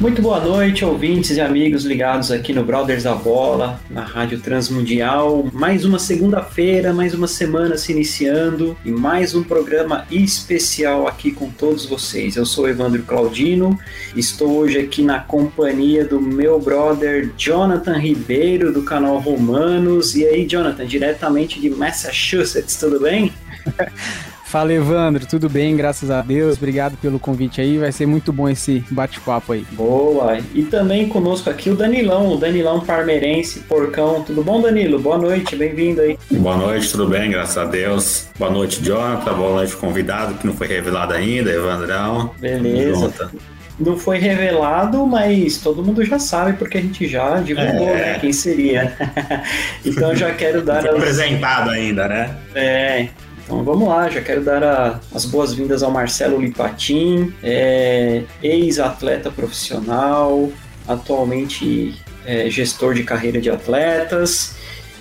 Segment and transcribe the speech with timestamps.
[0.00, 5.50] Muito boa noite, ouvintes e amigos ligados aqui no Brothers da Bola, na Rádio Transmundial.
[5.52, 11.50] Mais uma segunda-feira, mais uma semana se iniciando e mais um programa especial aqui com
[11.50, 12.36] todos vocês.
[12.36, 13.76] Eu sou Evandro Claudino,
[14.14, 20.14] estou hoje aqui na companhia do meu brother Jonathan Ribeiro, do canal Romanos.
[20.14, 23.32] E aí, Jonathan, diretamente de Massachusetts, tudo bem?
[24.48, 25.76] Fala Evandro, tudo bem?
[25.76, 26.56] Graças a Deus.
[26.56, 27.76] Obrigado pelo convite aí.
[27.76, 29.66] Vai ser muito bom esse bate-papo aí.
[29.72, 30.38] Boa.
[30.54, 34.22] E também conosco aqui o Danilão, o Danilão Parmeirense, Porcão.
[34.22, 34.98] Tudo bom, Danilo?
[34.98, 36.18] Boa noite, bem-vindo aí.
[36.30, 37.30] Boa noite, tudo bem?
[37.30, 38.28] Graças a Deus.
[38.38, 39.34] Boa noite, Jonathan.
[39.34, 42.30] Boa noite, convidado que não foi revelado ainda, Evandrão.
[42.38, 43.30] Beleza.
[43.78, 47.94] Não foi revelado, mas todo mundo já sabe, porque a gente já divulgou é.
[47.96, 48.96] né, quem seria.
[49.84, 50.82] então já quero dar.
[50.82, 50.96] Não foi as...
[50.96, 52.34] apresentado ainda, né?
[52.54, 53.08] É.
[53.48, 60.52] Então vamos lá, já quero dar a, as boas-vindas ao Marcelo Lipatin, é, ex-atleta profissional,
[60.86, 64.54] atualmente é, gestor de carreira de atletas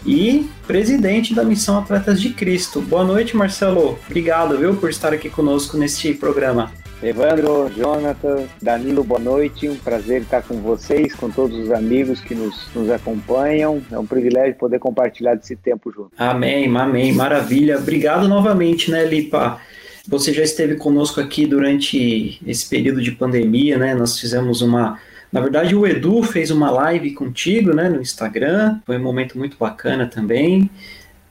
[0.05, 2.79] e presidente da Missão Atletas de Cristo.
[2.79, 3.99] Boa noite, Marcelo.
[4.07, 6.71] Obrigado, viu, por estar aqui conosco neste programa.
[7.01, 9.69] Evandro, Jonathan, Danilo, boa noite.
[9.69, 13.83] Um prazer estar com vocês, com todos os amigos que nos, nos acompanham.
[13.91, 16.11] É um privilégio poder compartilhar desse tempo junto.
[16.17, 17.77] Amém, amém, maravilha.
[17.77, 19.61] Obrigado novamente, né, Lipa?
[20.07, 23.93] Você já esteve conosco aqui durante esse período de pandemia, né?
[23.93, 24.99] Nós fizemos uma.
[25.31, 28.79] Na verdade, o Edu fez uma live contigo, né, no Instagram.
[28.85, 30.67] Foi um momento muito bacana também.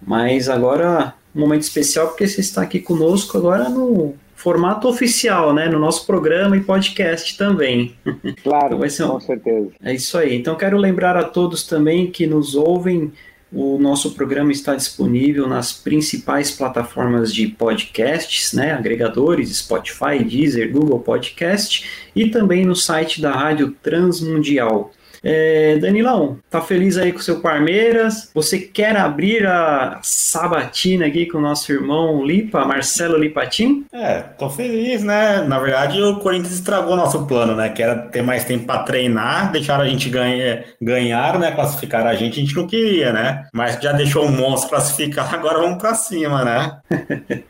[0.01, 4.15] Mas agora, um momento especial porque você está aqui conosco agora no
[4.47, 5.69] formato oficial, né?
[5.69, 7.97] No nosso programa e podcast também.
[8.45, 9.13] Claro, então um...
[9.15, 9.71] com certeza.
[9.83, 10.37] É isso aí.
[10.37, 13.13] Então quero lembrar a todos também que nos ouvem.
[13.53, 21.01] O nosso programa está disponível nas principais plataformas de podcasts, né, agregadores, Spotify, Deezer, Google
[21.01, 24.93] Podcast e também no site da Rádio Transmundial.
[25.29, 28.31] É, Danilão, tá feliz aí com o seu Palmeiras?
[28.33, 33.85] Você quer abrir a sabatina aqui com o nosso irmão Lipa, Marcelo Lipatim?
[33.93, 35.43] É, tô feliz, né?
[35.43, 37.69] Na verdade, o Corinthians estragou nosso plano, né?
[37.71, 41.51] Que era ter mais tempo para treinar, deixaram a gente ganhar, ganhar, né?
[41.51, 43.49] Classificar a gente, a gente não queria, né?
[43.53, 46.79] Mas já deixou o monstro classificar, agora vamos para cima, né?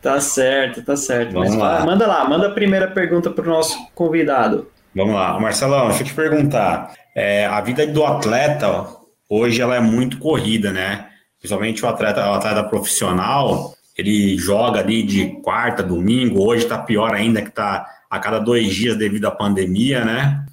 [0.00, 1.34] tá certo, tá certo.
[1.34, 1.84] Vamos Mas lá.
[1.84, 4.72] manda lá, manda a primeira pergunta pro nosso convidado.
[4.94, 6.94] Vamos lá, Marcelão, deixa eu te perguntar.
[7.16, 8.86] É, a vida do atleta
[9.28, 11.06] hoje ela é muito corrida, né?
[11.40, 17.12] Principalmente o atleta, o atleta profissional, ele joga ali de quarta, domingo, hoje está pior
[17.12, 20.46] ainda que está a cada dois dias devido à pandemia, né?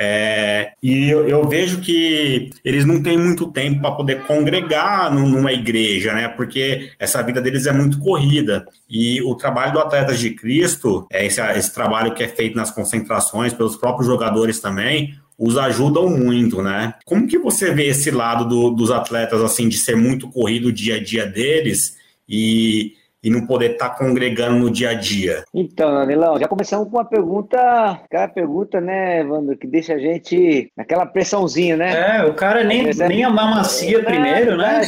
[0.00, 5.52] É, e eu, eu, vejo que eles não têm muito tempo para poder congregar numa
[5.52, 6.28] igreja, né?
[6.28, 8.64] Porque essa vida deles é muito corrida.
[8.88, 12.70] E o trabalho do Atletas de Cristo, é esse, esse trabalho que é feito nas
[12.70, 16.94] concentrações pelos próprios jogadores também, os ajudam muito, né?
[17.04, 20.72] Como que você vê esse lado do, dos atletas, assim, de ser muito corrido o
[20.72, 21.96] dia a dia deles
[22.28, 22.92] e
[23.22, 25.44] e não poder estar tá congregando no dia a dia?
[25.52, 27.58] Então, Danilão, já começamos com uma pergunta,
[28.04, 32.18] aquela pergunta, né, Evandro, que deixa a gente naquela pressãozinha, né?
[32.18, 34.82] É, o cara nem, nem amacia é, primeiro, né?
[34.84, 34.86] É,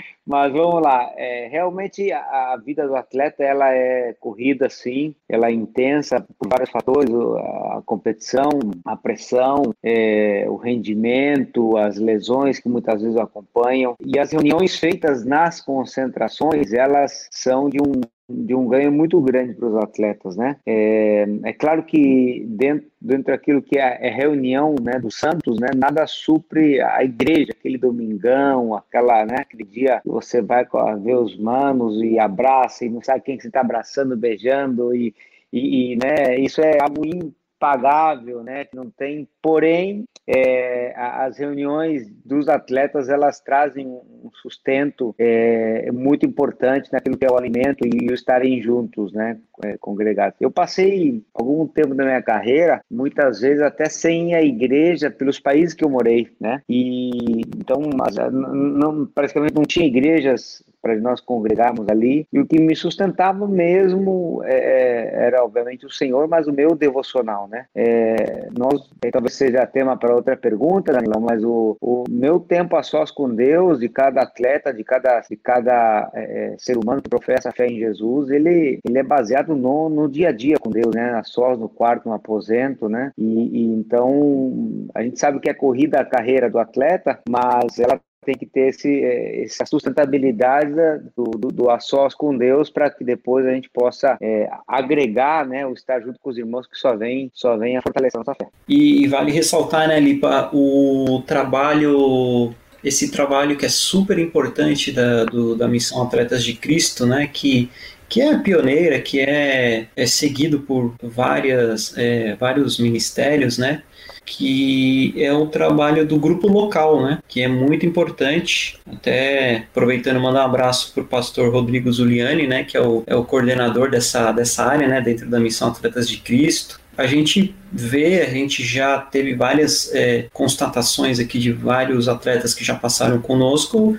[0.26, 5.46] Mas vamos lá, é, realmente a, a, vida do atleta ela é corrida sim, ela
[5.46, 8.48] é intensa por vários fatores, a competição,
[8.84, 13.94] a pressão, é, o rendimento, as lesões que muitas vezes acompanham.
[14.04, 19.54] E as reuniões feitas nas concentrações elas são de um de um ganho muito grande
[19.54, 20.56] para os atletas, né?
[20.66, 25.68] É, é, claro que dentro, dentro daquilo que é, é reunião, né, dos Santos, né,
[25.76, 30.66] nada supre a igreja, aquele domingão, aquela, né, aquele dia que você vai
[31.02, 35.14] ver os manos e abraça e não sabe quem que você está abraçando, beijando e,
[35.52, 42.10] e, e, né, isso é algo impagável, né, que não tem porém, é, as reuniões
[42.24, 48.10] dos atletas elas trazem um sustento é, muito importante naquilo que é o alimento e,
[48.10, 50.36] o estarem juntos, né, é, congregados.
[50.40, 55.74] Eu passei algum tempo da minha carreira, muitas vezes até sem a igreja pelos países
[55.74, 62.26] que eu morei, né, e então não, praticamente não tinha igrejas para nós congregarmos ali.
[62.32, 66.76] E o que me sustentava mesmo é, é, era, obviamente, o Senhor, mas o meu
[66.76, 67.66] devocional, né?
[67.74, 72.82] É, nós, talvez seja tema para outra pergunta, Danilão, mas o, o meu tempo a
[72.82, 77.08] sós com Deus, de cada atleta, de cada, de cada é, é, ser humano que
[77.08, 80.70] professa a fé em Jesus, ele, ele é baseado no, no dia a dia com
[80.70, 81.10] Deus, né?
[81.14, 83.12] A sós, no quarto, no aposento, né?
[83.16, 88.00] E, e então, a gente sabe que é corrida a carreira do atleta, mas ela
[88.26, 90.74] tem que ter esse, é, essa sustentabilidade
[91.16, 95.46] do, do, do a sós com Deus para que depois a gente possa é, agregar,
[95.46, 98.24] né, o estar junto com os irmãos que só vem, só vem a fortalecer a
[98.24, 98.48] nossa fé.
[98.68, 102.52] E, e vale ressaltar, né, Lipa, o trabalho
[102.84, 107.70] esse trabalho que é super importante da, do, da missão Atletas de Cristo, né, que
[108.08, 113.82] que é pioneira, que é, é seguido por várias, é, vários ministérios, né?
[114.26, 117.20] Que é o trabalho do grupo local, né?
[117.28, 118.78] Que é muito importante.
[118.84, 122.64] Até aproveitando mandar um abraço para o pastor Rodrigo Zuliani, né?
[122.64, 125.00] Que é o, é o coordenador dessa, dessa área, né?
[125.00, 126.80] Dentro da missão Atletas de Cristo.
[126.98, 132.64] A gente vê, a gente já teve várias é, constatações aqui de vários atletas que
[132.64, 133.96] já passaram conosco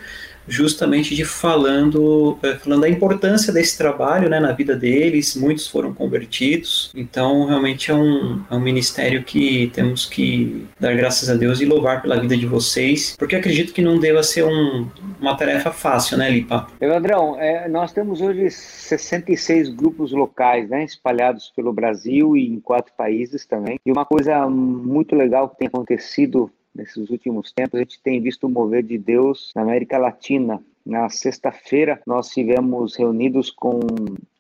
[0.48, 5.94] justamente de falando, eh, falando da importância desse trabalho né, na vida deles, muitos foram
[5.94, 11.60] convertidos, então realmente é um, é um ministério que temos que dar graças a Deus
[11.60, 14.88] e louvar pela vida de vocês, porque acredito que não deva ser um,
[15.20, 16.68] uma tarefa fácil, né, Lipa?
[16.80, 22.94] Evandrão, é, nós temos hoje 66 grupos locais, né, espalhados pelo Brasil e em quatro
[22.96, 28.02] países também, e uma coisa muito legal que tem acontecido nesses últimos tempos, a gente
[28.02, 30.62] tem visto o mover de Deus na América Latina.
[30.86, 33.80] Na sexta-feira, nós tivemos reunidos com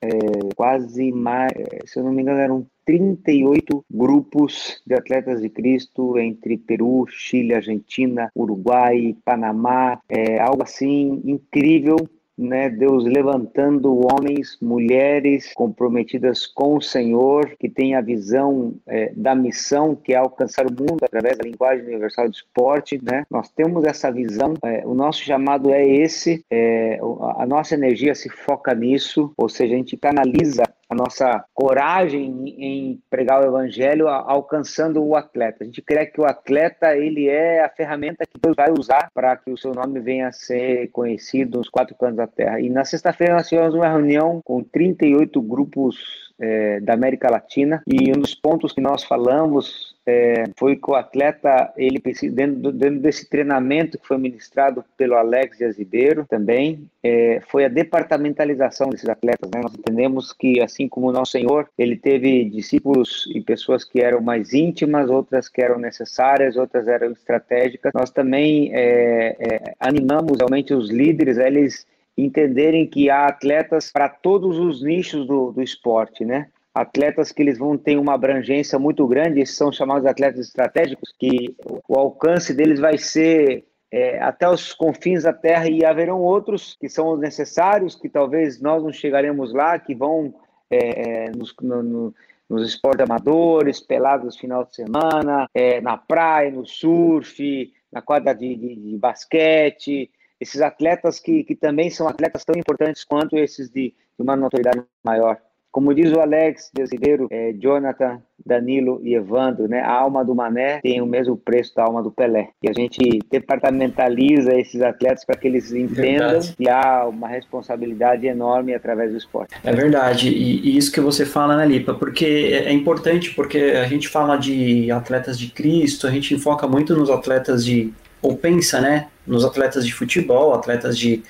[0.02, 0.08] é,
[0.56, 1.52] quase mais,
[1.86, 7.54] se eu não me engano, eram 38 grupos de atletas de Cristo entre Peru, Chile,
[7.54, 11.98] Argentina, Uruguai, Panamá, é algo assim incrível
[12.38, 19.34] né, Deus levantando homens, mulheres comprometidas com o Senhor, que têm a visão é, da
[19.34, 23.24] missão, que é alcançar o mundo através da linguagem universal do esporte, né?
[23.30, 27.00] Nós temos essa visão, é, o nosso chamado é esse, é,
[27.38, 33.02] a nossa energia se foca nisso, ou seja, a gente canaliza a nossa coragem em
[33.10, 35.64] pregar o evangelho alcançando o atleta.
[35.64, 39.36] A gente crê que o atleta ele é a ferramenta que Deus vai usar para
[39.36, 42.62] que o seu nome venha a ser conhecido nos quatro cantos da terra.
[42.62, 48.10] E na sexta-feira nós tivemos uma reunião com 38 grupos é, da América Latina e
[48.12, 52.02] um dos pontos que nós falamos é, foi que o atleta, ele
[52.32, 57.68] dentro, dentro, desse treinamento que foi ministrado pelo Alex de Azibeiro também, é, foi a
[57.68, 59.52] departamentalização desses atletas.
[59.54, 59.60] Né?
[59.62, 64.22] Nós entendemos que, assim como o nosso Senhor, ele teve discípulos e pessoas que eram
[64.22, 67.92] mais íntimas, outras que eram necessárias, outras eram estratégicas.
[67.94, 71.86] Nós também é, é animamos realmente os líderes eles
[72.18, 76.48] entenderem que há atletas para todos os nichos do, do esporte, né?
[76.82, 81.56] Atletas que eles vão ter uma abrangência muito grande, esses são chamados atletas estratégicos, que
[81.88, 86.90] o alcance deles vai ser é, até os confins da Terra e haverão outros que
[86.90, 90.34] são os necessários, que talvez nós não chegaremos lá, que vão
[90.70, 92.16] é, é nos, no, no,
[92.50, 98.34] nos esportes amadores, pelados no final de semana, é, na praia, no surf, na quadra
[98.34, 103.70] de, de, de basquete, esses atletas que, que também são atletas tão importantes quanto esses
[103.70, 105.42] de, de uma notoriedade maior.
[105.78, 109.82] Como diz o Alex Desideiro, é, Jonathan, Danilo e Evandro, né?
[109.82, 112.50] A alma do Mané tem o mesmo preço da alma do Pelé.
[112.64, 116.56] E a gente departamentaliza esses atletas para que eles entendam verdade.
[116.58, 119.54] que há uma responsabilidade enorme através do esporte.
[119.64, 120.30] É verdade.
[120.30, 121.94] E, e isso que você fala, né, Lipa?
[121.94, 126.68] Porque é, é importante, porque a gente fala de atletas de Cristo, a gente foca
[126.68, 127.94] muito nos atletas de.
[128.20, 129.10] ou pensa, né?
[129.28, 131.22] Nos atletas de futebol, atletas de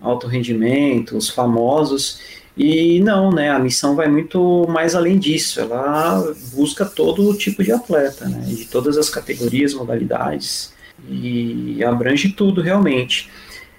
[0.00, 3.50] alto rendimento, os famosos e não, né?
[3.50, 5.60] A missão vai muito mais além disso.
[5.60, 8.40] Ela busca todo tipo de atleta, né?
[8.46, 10.72] De todas as categorias, modalidades
[11.08, 13.30] e abrange tudo realmente.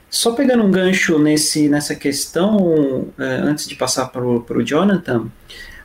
[0.09, 5.27] Só pegando um gancho nesse, nessa questão, eh, antes de passar para o Jonathan,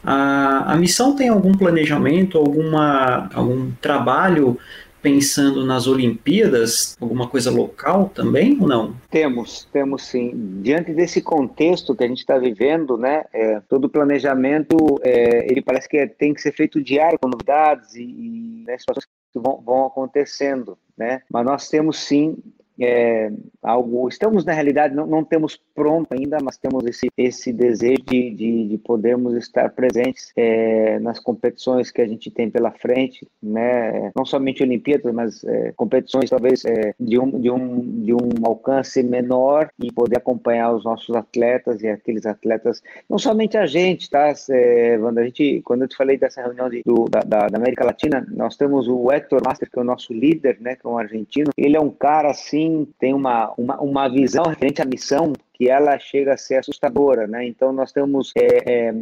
[0.03, 4.59] a, a missão tem algum planejamento, alguma, algum trabalho
[5.05, 8.97] pensando nas Olimpíadas, alguma coisa local também ou não?
[9.11, 10.33] Temos, temos sim.
[10.63, 15.61] Diante desse contexto que a gente está vivendo, né, é, todo o planejamento, é, ele
[15.61, 19.63] parece que é, tem que ser feito diário com novidades e, e né, situações vão,
[19.63, 21.21] vão acontecendo, né?
[21.31, 22.39] Mas nós temos sim
[22.81, 23.31] é,
[23.63, 24.09] algo.
[24.09, 28.69] Estamos, na realidade, não, não temos pronto ainda, mas temos esse, esse desejo de, de,
[28.69, 34.13] de podermos estar presentes é, nas competições que a gente tem pela frente, né?
[34.15, 39.03] não somente Olimpíadas, mas é, competições talvez é, de, um, de, um, de um alcance
[39.03, 44.33] menor e poder acompanhar os nossos atletas e aqueles atletas, não somente a gente, tá,
[44.51, 45.21] é, Wanda?
[45.21, 48.57] A gente, quando eu te falei dessa reunião de, do, da, da, América Latina, nós
[48.57, 51.77] temos o Hector Master, que é o nosso líder, né, que é um argentino, ele
[51.77, 56.35] é um cara assim, tem uma, uma, uma visão referente à missão que ela chega
[56.35, 57.47] a ser assustadora, né?
[57.47, 58.95] Então nós temos é, é,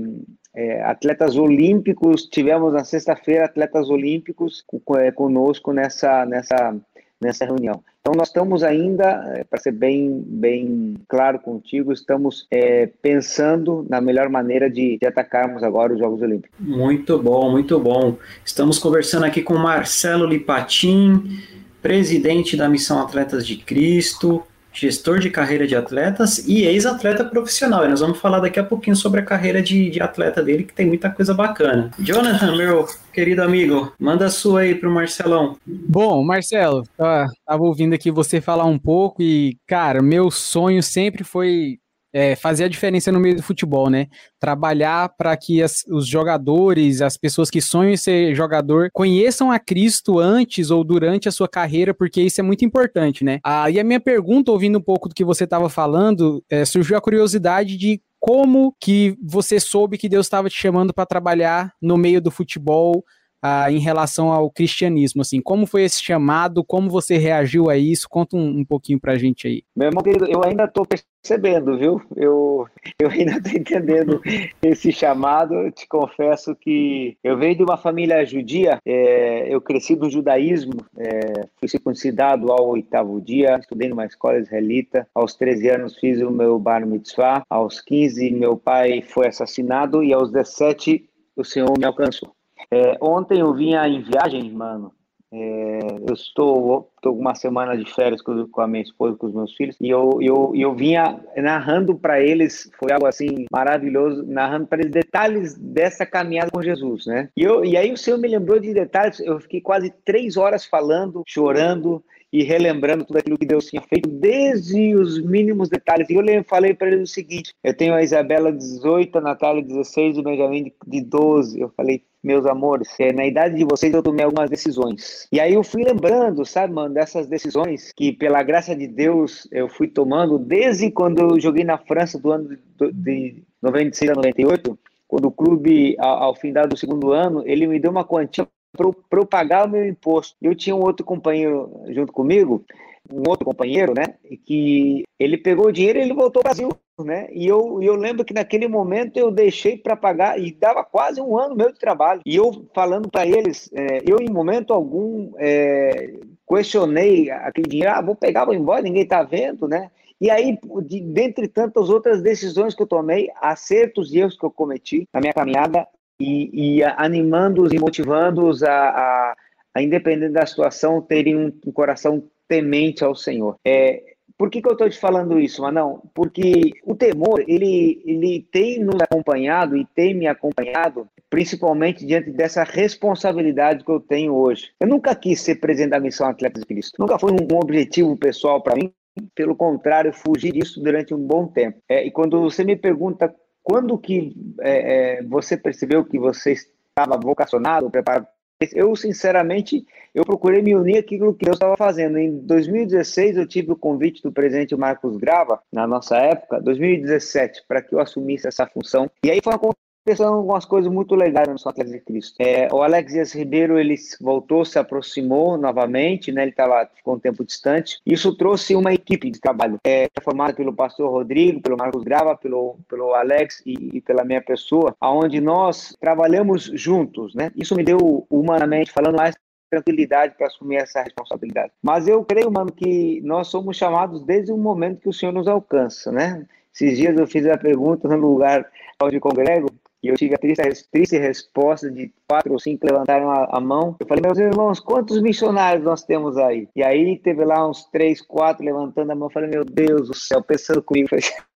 [0.54, 4.62] é, atletas olímpicos, tivemos na sexta-feira atletas olímpicos
[4.98, 6.76] é, conosco nessa nessa
[7.20, 7.82] nessa reunião.
[8.00, 14.00] Então nós estamos ainda, é, para ser bem bem claro contigo, estamos é, pensando na
[14.00, 16.58] melhor maneira de, de atacarmos agora os Jogos Olímpicos.
[16.60, 18.18] Muito bom, muito bom.
[18.44, 21.38] Estamos conversando aqui com Marcelo Lipatin,
[21.80, 27.84] presidente da Missão Atletas de Cristo gestor de carreira de atletas e ex-atleta profissional.
[27.84, 30.72] E nós vamos falar daqui a pouquinho sobre a carreira de, de atleta dele, que
[30.72, 31.90] tem muita coisa bacana.
[31.98, 35.56] Jonathan, meu querido amigo, manda a sua aí pro Marcelão.
[35.66, 41.78] Bom, Marcelo, tava ouvindo aqui você falar um pouco e, cara, meu sonho sempre foi
[42.12, 44.08] é, fazer a diferença no meio do futebol, né?
[44.38, 49.58] Trabalhar para que as, os jogadores, as pessoas que sonham em ser jogador, conheçam a
[49.58, 53.40] Cristo antes ou durante a sua carreira, porque isso é muito importante, né?
[53.44, 56.96] Ah, e a minha pergunta, ouvindo um pouco do que você estava falando, é, surgiu
[56.96, 61.96] a curiosidade de como que você soube que Deus estava te chamando para trabalhar no
[61.96, 63.04] meio do futebol
[63.42, 68.08] ah, em relação ao cristianismo, assim, como foi esse chamado, como você reagiu a isso,
[68.08, 69.64] conta um, um pouquinho pra gente aí.
[69.74, 72.66] Meu irmão querido, eu ainda tô percebendo, viu, eu,
[73.00, 74.20] eu ainda tô entendendo
[74.62, 79.96] esse chamado, eu te confesso que eu venho de uma família judia, é, eu cresci
[79.96, 85.98] no judaísmo, é, fui circuncidado ao oitavo dia, estudei numa escola israelita, aos 13 anos
[85.98, 91.44] fiz o meu bar mitzvah, aos 15 meu pai foi assassinado e aos 17 o
[91.44, 92.32] Senhor me alcançou.
[92.70, 94.92] É, ontem eu vinha em viagem, mano.
[95.34, 99.32] É, eu estou, estou uma semana de férias com, com, a minha esposa, com os
[99.32, 104.66] meus filhos, e eu, eu, eu vinha narrando para eles, foi algo assim maravilhoso, narrando
[104.66, 107.30] para eles detalhes dessa caminhada com Jesus, né?
[107.34, 110.66] E, eu, e aí o Senhor me lembrou de detalhes, eu fiquei quase três horas
[110.66, 116.08] falando, chorando, e relembrando tudo aquilo que Deus tinha feito, desde os mínimos detalhes.
[116.08, 120.18] E eu falei para ele o seguinte: eu tenho a Isabela 18, a Natália 16,
[120.18, 121.60] o Benjamin de 12.
[121.60, 125.28] Eu falei, meus amores, é, na idade de vocês eu tomei algumas decisões.
[125.30, 129.68] E aí eu fui lembrando, sabe, mano, dessas decisões que, pela graça de Deus, eu
[129.68, 134.78] fui tomando desde quando eu joguei na França do ano de, de 96 a 98
[135.12, 139.20] quando o clube, ao, ao fim do segundo ano, ele me deu uma quantia para
[139.20, 140.36] eu pagar o meu imposto.
[140.40, 142.64] Eu tinha um outro companheiro junto comigo,
[143.10, 144.14] um outro companheiro, né,
[144.44, 148.24] que ele pegou o dinheiro e ele voltou ao Brasil, né, e eu, eu lembro
[148.24, 152.22] que naquele momento eu deixei para pagar e dava quase um ano meu de trabalho.
[152.24, 156.14] E eu falando para eles, é, eu em momento algum é,
[156.46, 159.90] questionei aquele dinheiro, ah, vou pegar, vou embora, ninguém está vendo, né,
[160.22, 164.52] e aí, de, dentre tantas outras decisões que eu tomei, acertos e erros que eu
[164.52, 165.84] cometi na minha caminhada,
[166.22, 169.36] e, e animando-os e motivando-os a, a,
[169.74, 173.56] a, independente da situação, terem um, um coração temente ao Senhor.
[173.64, 174.02] É,
[174.38, 176.02] por que, que eu estou te falando isso, Manão?
[176.14, 182.64] Porque o temor, ele, ele tem nos acompanhado e tem me acompanhado, principalmente diante dessa
[182.64, 184.70] responsabilidade que eu tenho hoje.
[184.80, 186.96] Eu nunca quis ser presidente da Missão Atletas de Cristo.
[186.98, 188.92] Nunca foi um, objetivo pessoal para mim.
[189.34, 191.78] Pelo contrário, fugi disso durante um bom tempo.
[191.88, 193.32] É, e quando você me pergunta
[193.62, 198.26] quando que é, é, você percebeu que você estava vocacionado, preparado?
[198.72, 202.16] Eu, sinceramente, eu procurei me unir àquilo que eu estava fazendo.
[202.16, 207.82] Em 2016, eu tive o convite do presidente Marcos Grava, na nossa época, 2017, para
[207.82, 209.10] que eu assumisse essa função.
[209.24, 209.58] E aí foi uma
[210.02, 212.36] aconteceram algumas coisas muito legais no Atlético de Cristo.
[212.40, 216.42] É, o Alex Dias Ribeiro ele voltou, se aproximou novamente, né?
[216.42, 218.00] Ele estava ficou um tempo distante.
[218.04, 222.76] Isso trouxe uma equipe de trabalho, é, formada pelo Pastor Rodrigo, pelo Marcos Grava, pelo
[222.88, 227.52] pelo Alex e, e pela minha pessoa, aonde nós trabalhamos juntos, né?
[227.56, 229.36] Isso me deu humanamente falando mais
[229.70, 231.72] tranquilidade para assumir essa responsabilidade.
[231.82, 235.48] Mas eu creio, mano, que nós somos chamados desde o momento que o Senhor nos
[235.48, 236.44] alcança, né?
[236.74, 238.66] Esses dias eu fiz a pergunta no lugar
[239.02, 239.68] onde congrego,
[240.02, 243.94] e eu tive a triste, triste resposta de quatro ou cinco levantaram a, a, mão.
[244.00, 246.68] Eu falei, meus irmãos, quantos missionários nós temos aí?
[246.74, 249.28] E aí teve lá uns três, quatro levantando a mão.
[249.28, 251.08] Eu falei, meu Deus do céu, pensando comigo.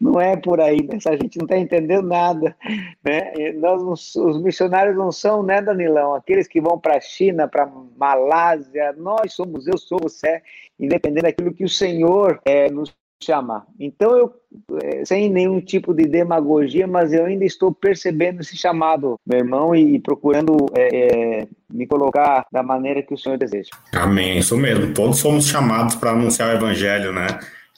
[0.00, 0.98] Não é por aí, né?
[1.06, 2.56] a gente não está entendendo nada.
[3.04, 3.52] Né?
[3.54, 6.14] Nós, os missionários não são, né, Danilão?
[6.14, 10.40] Aqueles que vão para a China, para Malásia, nós somos, eu sou você,
[10.78, 12.94] independente daquilo que o Senhor é, nos
[13.24, 13.66] chama.
[13.78, 14.34] Então, eu,
[14.82, 19.74] é, sem nenhum tipo de demagogia, mas eu ainda estou percebendo esse chamado, meu irmão,
[19.74, 23.70] e, procurando é, é, me colocar da maneira que o Senhor deseja.
[23.92, 24.92] Amém, isso mesmo.
[24.92, 27.26] Todos somos chamados para anunciar o Evangelho, né?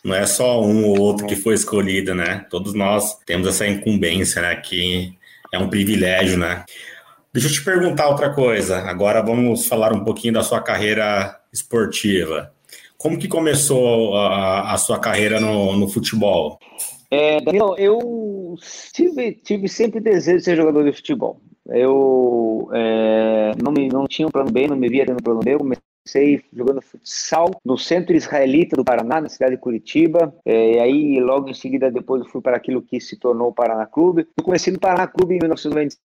[0.04, 2.46] Não é só um ou outro que foi escolhido, né?
[2.48, 4.54] Todos nós temos essa incumbência, né?
[4.56, 5.12] Que
[5.52, 6.64] é um privilégio, né?
[7.32, 8.78] Deixa eu te perguntar outra coisa.
[8.78, 12.52] Agora vamos falar um pouquinho da sua carreira esportiva.
[12.98, 16.58] Como que começou a, a sua carreira no, no futebol?
[17.10, 18.56] É, Daniel, eu
[18.92, 21.40] tive, tive sempre desejo de ser jogador de futebol.
[21.68, 25.40] Eu é, não, me, não tinha um plano B, não me via tendo um plano
[25.40, 25.54] B.
[25.54, 30.34] Eu comecei jogando futsal no centro israelita do Paraná, na cidade de Curitiba.
[30.44, 33.54] É, e aí, logo em seguida, depois eu fui para aquilo que se tornou o
[33.54, 34.26] Paraná Clube.
[34.36, 35.98] Eu comecei no Paraná Clube em 1996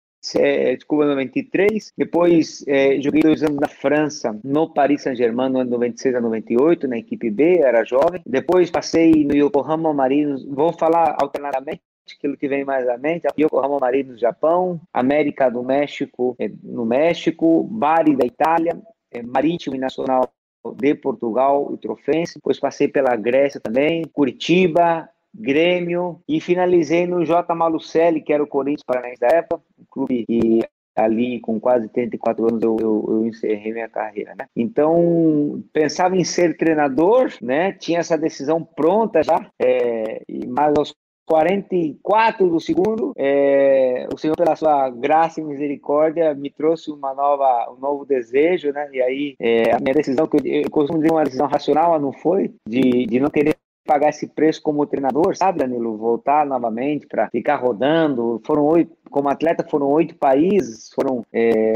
[0.76, 1.94] desculpa, 93.
[1.98, 6.88] Depois é, joguei dois anos na França, no Paris Saint-Germain, no ano 96 a 98,
[6.88, 8.22] na equipe B, era jovem.
[8.26, 11.82] Depois passei no Yokohama Marinos, vou falar alternadamente
[12.16, 16.86] aquilo que vem mais à mente, Yokohama Marinos no Japão, América do México é, no
[16.86, 18.80] México, Bari da Itália,
[19.12, 20.30] é, Marítimo e Nacional
[20.76, 27.54] de Portugal e Trofense, depois passei pela Grécia também, Curitiba, Grêmio e finalizei no J.
[27.56, 30.62] Malucelli, que era o Corinthians Paranaense da época, um clube que
[30.96, 34.46] ali com quase 34 anos eu, eu, eu, encerrei minha carreira, né?
[34.56, 37.72] Então pensava em ser treinador, né?
[37.74, 40.94] Tinha essa decisão pronta já, é, mas aos
[41.26, 47.72] 44 do segundo, é, o Senhor pela sua graça e misericórdia me trouxe uma nova,
[47.72, 48.90] um novo desejo, né?
[48.92, 52.12] E aí é, a minha decisão que eu, eu costumo dizer uma decisão racional, não
[52.12, 55.98] foi de, de não querer pagar esse preço como treinador, sabe, Danilo?
[55.98, 58.42] Voltar novamente para ficar rodando.
[58.46, 61.74] Foram oito, como atleta, foram oito países, foram é,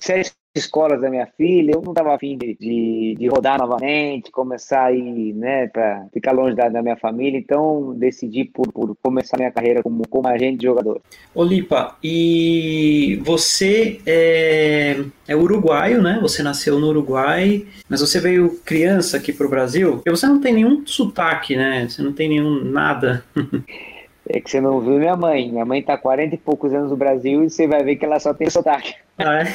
[0.00, 4.84] sete escolas da minha filha, eu não estava afim de, de, de, rodar novamente, começar
[4.84, 9.50] aí, né, para ficar longe da, da, minha família, então decidi por, por começar minha
[9.50, 11.00] carreira como, como agente de jogador.
[11.34, 16.18] Olipa, e você é, é uruguaio, né?
[16.22, 20.40] Você nasceu no Uruguai, mas você veio criança aqui para o Brasil, e você não
[20.40, 21.88] tem nenhum sotaque, né?
[21.88, 23.24] Você não tem nenhum nada.
[24.28, 25.50] É que você não viu minha mãe.
[25.50, 28.18] Minha mãe tá 40 e poucos anos no Brasil e você vai ver que ela
[28.18, 28.94] só tem sotaque.
[29.18, 29.46] Ah, é?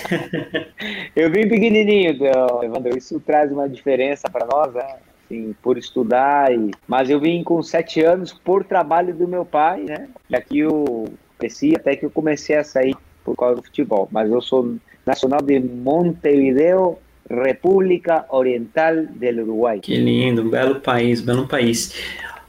[1.16, 2.18] Eu vim pequenininho,
[2.64, 2.98] Evandro.
[2.98, 4.96] Isso traz uma diferença para nós, né?
[5.26, 6.52] Assim, por estudar.
[6.52, 6.72] E...
[6.88, 10.08] Mas eu vim com sete anos por trabalho do meu pai, né?
[10.30, 11.06] E aqui eu
[11.38, 14.08] cresci até que eu comecei a sair por causa do futebol.
[14.12, 16.98] Mas eu sou nacional de Montevideo,
[17.30, 19.80] República Oriental do Uruguai.
[19.80, 21.94] Que lindo, belo país, belo país.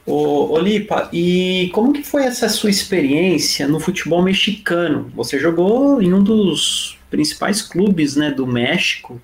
[0.05, 5.09] Ô, Olipa, e como que foi essa sua experiência no futebol mexicano?
[5.15, 9.21] Você jogou em um dos principais clubes né, do México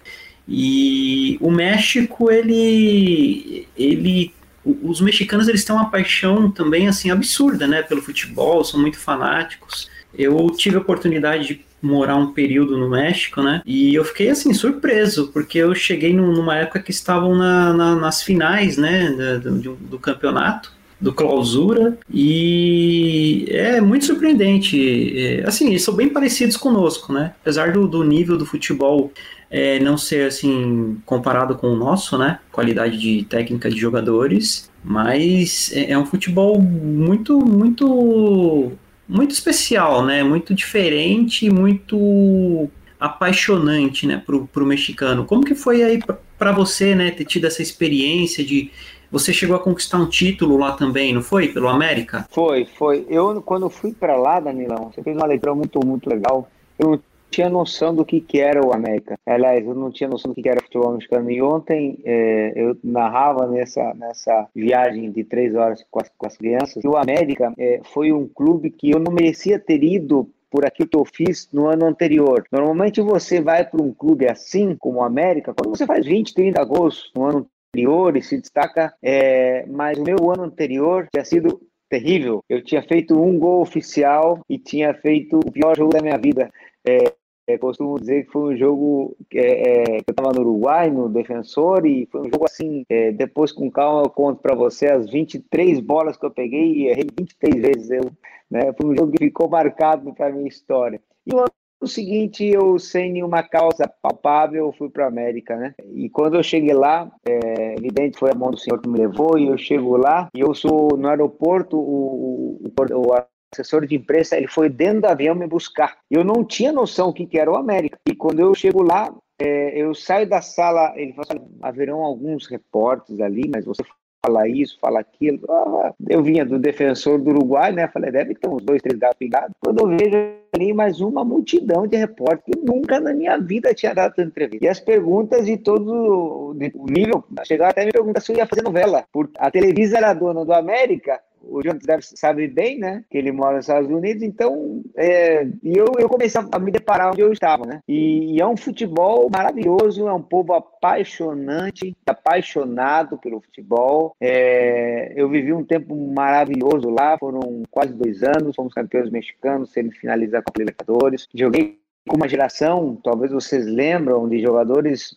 [0.47, 7.81] e o México, ele, ele, os mexicanos eles têm uma paixão também assim absurda, né,
[7.83, 9.89] pelo futebol, são muito fanáticos.
[10.17, 13.61] Eu tive a oportunidade de morar um período no México, né?
[13.65, 18.21] E eu fiquei assim surpreso, porque eu cheguei numa época que estavam na, na, nas
[18.21, 19.09] finais, né,
[19.41, 25.17] do, do campeonato do clausura e é muito surpreendente.
[25.17, 27.33] É, assim, eles são bem parecidos conosco, né?
[27.41, 29.11] Apesar do, do nível do futebol
[29.49, 32.39] é, não ser assim comparado com o nosso, né?
[32.51, 38.73] Qualidade de técnica de jogadores, mas é, é um futebol muito, muito
[39.10, 40.24] muito especial, né?
[40.24, 42.69] Muito diferente, muito
[43.00, 45.26] apaixonante, né, pro, pro mexicano.
[45.26, 46.00] Como que foi aí
[46.38, 48.69] para você, né, ter tido essa experiência de
[49.12, 51.48] você chegou a conquistar um título lá também, não foi?
[51.48, 52.28] Pelo América?
[52.30, 53.08] Foi, foi.
[53.10, 56.48] Eu, quando fui para lá, Danilão, você fez uma leitura muito, muito legal.
[56.78, 59.17] Eu tinha noção do que, que era o América.
[59.25, 61.29] Aliás, eu não tinha noção do que, que era o futebol mexicano.
[61.31, 66.37] E ontem é, eu narrava nessa, nessa viagem de três horas com as, com as
[66.37, 70.65] crianças que o América é, foi um clube que eu não merecia ter ido por
[70.65, 72.43] aquilo que eu fiz no ano anterior.
[72.51, 76.63] Normalmente você vai para um clube assim, como o América, quando você faz 20, 30
[76.65, 81.61] gols no ano anterior e se destaca, é, mas o meu ano anterior tinha sido
[81.89, 82.43] terrível.
[82.49, 86.49] Eu tinha feito um gol oficial e tinha feito o pior jogo da minha vida.
[86.87, 87.13] É,
[87.49, 91.09] é, costumo dizer que foi um jogo é, é, que eu estava no Uruguai, no
[91.09, 95.09] Defensor, e foi um jogo assim, é, depois com calma eu conto para você as
[95.09, 97.89] 23 bolas que eu peguei e errei 23 vezes.
[97.89, 98.12] Eu,
[98.51, 101.01] né, foi um jogo que ficou marcado para minha história.
[101.25, 101.49] E o ano
[101.88, 105.73] seguinte, eu sem nenhuma causa palpável fui para a América, né?
[105.91, 109.39] E quando eu cheguei lá, é, evidente foi a mão do senhor que me levou
[109.39, 113.13] e eu chego lá e eu sou no aeroporto o, o, o
[113.53, 115.97] assessor de imprensa ele foi dentro do avião me buscar.
[116.09, 117.97] Eu não tinha noção o que, que era o América.
[118.07, 122.45] E quando eu chego lá, é, eu saio da sala, ele falou assim, haverão alguns
[122.47, 123.83] repórteres ali, mas você
[124.23, 125.39] fala isso, fala aquilo.
[125.49, 127.88] Ah, eu vinha do defensor do Uruguai, né?
[127.88, 129.51] Falei, deve ter uns dois, três gatos pingados.
[129.59, 130.17] Quando eu vejo
[130.53, 134.65] ali mais uma multidão de repórteres que nunca na minha vida tinha dado entrevista.
[134.65, 138.62] E as perguntas de todo o nível, chegaram até me perguntar se eu ia fazer
[138.62, 139.05] novela.
[139.12, 143.04] Porque a Televisa era dona do América o Jonathan deve saber bem, né?
[143.10, 147.12] Que ele mora nos Estados Unidos, então é, e eu, eu comecei a me deparar
[147.12, 147.82] onde eu estava, né?
[147.88, 154.15] E, e, é um futebol maravilhoso, é um povo apaixonante, apaixonado pelo futebol.
[154.19, 160.43] É, eu vivi um tempo maravilhoso lá, foram quase dois anos, fomos campeões mexicanos, semifinalizar
[160.43, 161.28] com a Libertadores.
[161.34, 165.15] Joguei com uma geração, talvez vocês lembram, de jogadores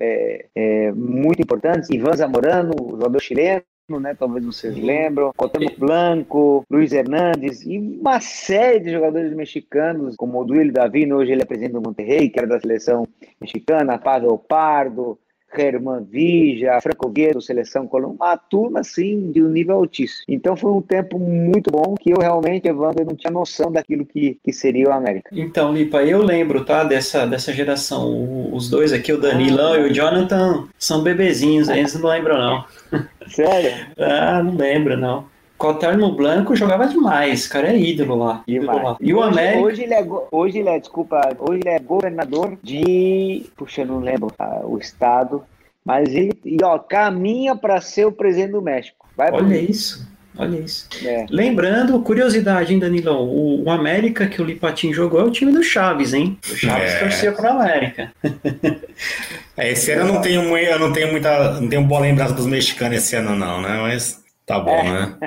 [0.00, 4.14] é, é, muito importantes, Ivan Zamorano, jogador chileno, né?
[4.14, 5.32] Talvez vocês lembram.
[5.36, 11.32] Cuauhtémoc Blanco, Luiz Hernandes e uma série de jogadores mexicanos, como o Duílio Davino, hoje
[11.32, 13.06] ele é presidente do Monterrey, que era da seleção
[13.40, 15.18] mexicana, Pavel Pardo,
[15.54, 20.24] Herman Vija, Franco Guerreiro, Seleção Colômbia, uma turma assim de um nível altíssimo.
[20.28, 24.38] Então foi um tempo muito bom que eu realmente, Evandro, não tinha noção daquilo que,
[24.42, 25.30] que seria o América.
[25.32, 28.52] Então, Lipa, eu lembro, tá, dessa, dessa geração.
[28.52, 32.64] os dois aqui, o Danilão ah, e o Jonathan, são bebezinhos, eles não lembram, não.
[33.28, 33.86] Sério?
[33.98, 35.31] ah, não lembro, não.
[35.62, 38.42] Coterno Blanco jogava demais, cara é ídolo lá.
[38.48, 38.96] Ídolo lá.
[39.00, 39.60] E o América.
[39.60, 43.46] Hoje ele, é, hoje ele é, desculpa, hoje ele é governador de.
[43.56, 45.44] Puxa, não lembro tá, o estado.
[45.84, 49.06] Mas ele e, ó, caminha para ser o presidente do México.
[49.16, 50.04] Vai Olha isso.
[50.36, 50.88] Olha isso.
[51.04, 51.26] É.
[51.30, 53.22] Lembrando, curiosidade, hein, Danilão?
[53.22, 56.36] O, o, América que o Lipatim jogou é o time do Chaves, hein?
[56.42, 56.98] O Chaves é.
[56.98, 58.12] torcia para América.
[59.54, 61.60] É, esse ano eu não tenho, eu não tenho muita.
[61.60, 63.80] Não tenho boa lembrança dos mexicanos esse ano, não, né?
[63.82, 64.21] Mas
[64.52, 65.06] Tá bom, é.
[65.06, 65.18] né?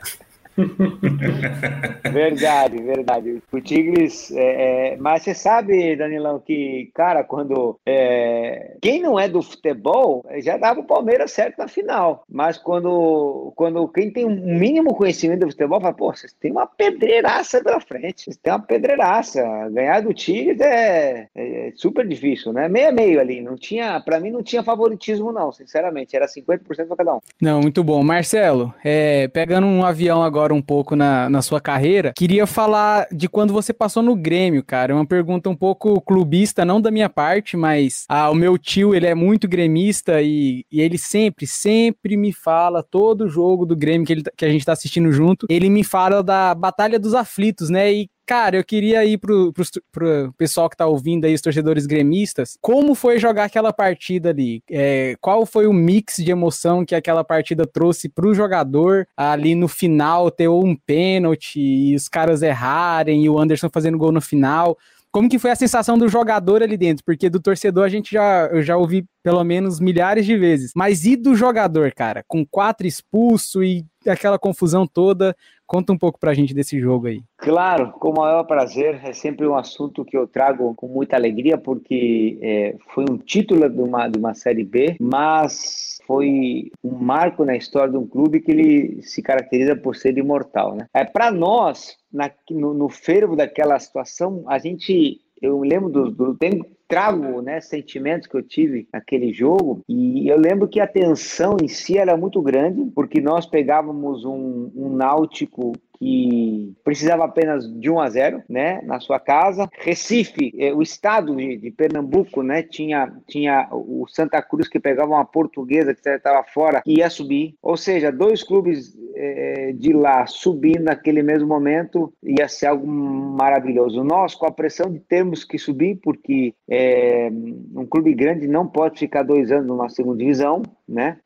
[2.12, 3.42] verdade, verdade.
[3.50, 9.28] O Tigres, é, é, mas você sabe, Danilão, que, cara, quando é, quem não é
[9.28, 14.58] do futebol já dava o Palmeiras certo na final, mas quando, quando quem tem um
[14.58, 18.60] mínimo conhecimento do futebol fala, pô, vocês têm uma pedreiraça pela frente, vocês têm uma
[18.60, 19.42] pedreiraça.
[19.70, 22.68] Ganhar do Tigres é, é super difícil, né?
[22.68, 26.96] Meio meio ali, não tinha, para mim não tinha favoritismo, não, sinceramente, era 50% para
[26.96, 27.20] cada um.
[27.40, 28.02] Não, muito bom.
[28.02, 33.06] Marcelo, é, pegando um avião agora agora um pouco na, na sua carreira, queria falar
[33.12, 34.92] de quando você passou no Grêmio, cara.
[34.92, 38.94] É uma pergunta um pouco clubista, não da minha parte, mas ah, o meu tio,
[38.94, 44.06] ele é muito gremista e, e ele sempre, sempre me fala, todo jogo do Grêmio
[44.06, 47.68] que, ele, que a gente tá assistindo junto, ele me fala da Batalha dos Aflitos,
[47.68, 47.92] né?
[47.92, 51.84] E Cara, eu queria ir pro, pro, pro pessoal que tá ouvindo aí, os torcedores
[51.84, 54.62] gremistas, como foi jogar aquela partida ali?
[54.70, 59.66] É, qual foi o mix de emoção que aquela partida trouxe pro jogador ali no
[59.66, 64.78] final, ter um pênalti e os caras errarem e o Anderson fazendo gol no final?
[65.10, 67.04] Como que foi a sensação do jogador ali dentro?
[67.04, 70.70] Porque do torcedor a gente já, eu já ouvi pelo menos milhares de vezes.
[70.76, 72.24] Mas e do jogador, cara?
[72.28, 75.36] Com quatro expulso e aquela confusão toda.
[75.70, 77.22] Conta um pouco pra gente desse jogo aí.
[77.36, 79.00] Claro, com o maior prazer.
[79.04, 83.70] É sempre um assunto que eu trago com muita alegria, porque é, foi um título
[83.70, 88.40] de uma, de uma Série B, mas foi um marco na história de um clube
[88.40, 90.74] que ele se caracteriza por ser imortal.
[90.74, 90.86] Né?
[90.92, 96.34] É, Para nós, na, no, no fervo daquela situação, a gente eu lembro do, do
[96.34, 99.82] tempo trago né, sentimentos que eu tive naquele jogo.
[99.88, 104.70] E eu lembro que a tensão em si era muito grande porque nós pegávamos um,
[104.74, 109.68] um náutico que precisava apenas de 1 a 0, né, na sua casa.
[109.78, 115.12] Recife, eh, o estado de, de, Pernambuco, né, tinha tinha o Santa Cruz que pegava
[115.12, 117.54] uma portuguesa que estava fora e ia subir.
[117.62, 124.02] Ou seja, dois clubes eh, de lá subindo naquele mesmo momento ia ser algo maravilhoso.
[124.02, 127.30] Nós com a pressão de termos que subir porque eh,
[127.76, 131.18] um clube grande não pode ficar dois anos numa segunda divisão, né?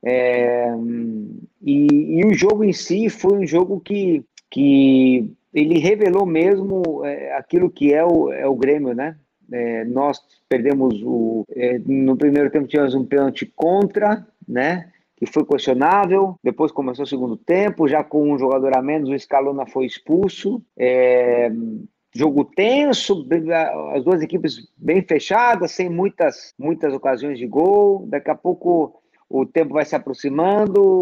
[1.62, 1.86] E,
[2.20, 7.70] e, o jogo em si foi um jogo que que ele revelou mesmo é, aquilo
[7.70, 9.16] que é o, é o Grêmio, né?
[9.52, 11.44] É, nós perdemos o.
[11.50, 14.90] É, no primeiro tempo tivemos um pênalti contra, né?
[15.16, 16.36] Que foi questionável.
[16.42, 20.62] Depois começou o segundo tempo, já com um jogador a menos, o Scalona foi expulso.
[20.76, 21.52] É,
[22.12, 23.26] jogo tenso,
[23.92, 28.06] as duas equipes bem fechadas, sem muitas, muitas ocasiões de gol.
[28.08, 31.00] Daqui a pouco o tempo vai se aproximando,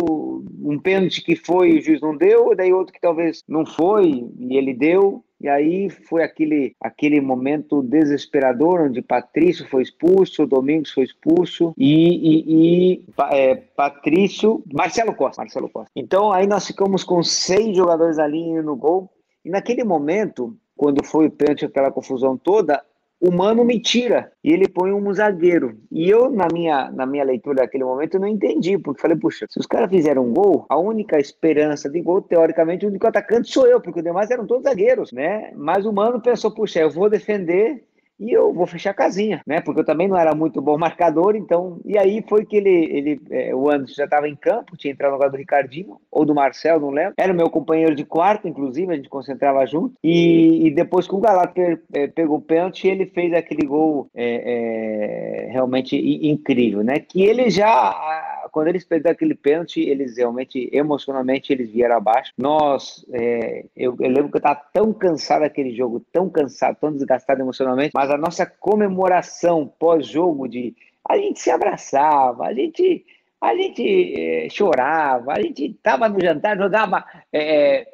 [0.63, 4.57] um pênalti que foi o juiz não deu, daí outro que talvez não foi e
[4.57, 11.03] ele deu, E aí foi aquele, aquele momento desesperador onde Patrício foi expulso, Domingos foi
[11.03, 15.91] expulso e, e, e é, Patrício, Marcelo Costa, Marcelo Costa.
[15.97, 19.11] Então aí nós ficamos com seis jogadores ali no gol.
[19.45, 22.81] E naquele momento, quando foi o pênalti, aquela confusão toda,
[23.23, 25.79] o Mano me tira e ele põe um zagueiro.
[25.93, 29.61] E eu, na minha, na minha leitura daquele momento, não entendi, porque falei, puxa, se
[29.61, 33.69] os caras fizeram um gol, a única esperança de gol, teoricamente, o único atacante sou
[33.69, 35.53] eu, porque os demais eram todos zagueiros, né?
[35.55, 37.85] Mas o Mano pensou, puxa, eu vou defender
[38.23, 39.61] e eu vou fechar a casinha, né?
[39.61, 41.81] Porque eu também não era muito bom marcador, então.
[41.85, 45.11] E aí foi que ele, ele é, o Anderson já estava em campo, tinha entrado
[45.11, 47.15] no lugar do Ricardinho ou do Marcel, não lembro.
[47.17, 49.95] Era o meu companheiro de quarto, inclusive, a gente concentrava junto.
[50.05, 55.47] E, e depois que o Galato é, pegou o pênalti, ele fez aquele gol é,
[55.49, 57.01] é, realmente incrível, né?
[57.01, 62.33] Que ele já quando eles perderam aquele pênalti, eles realmente, emocionalmente, eles vieram abaixo.
[62.37, 66.93] Nós, é, eu, eu, lembro que eu estava tão cansado daquele jogo, tão cansado, tão
[66.93, 70.77] desgastado emocionalmente, mas a nossa comemoração pós-jogo de
[71.09, 73.05] a gente se abraçava, a gente
[73.41, 77.88] a gente é, chorava, a gente estava no jantar, jogava é,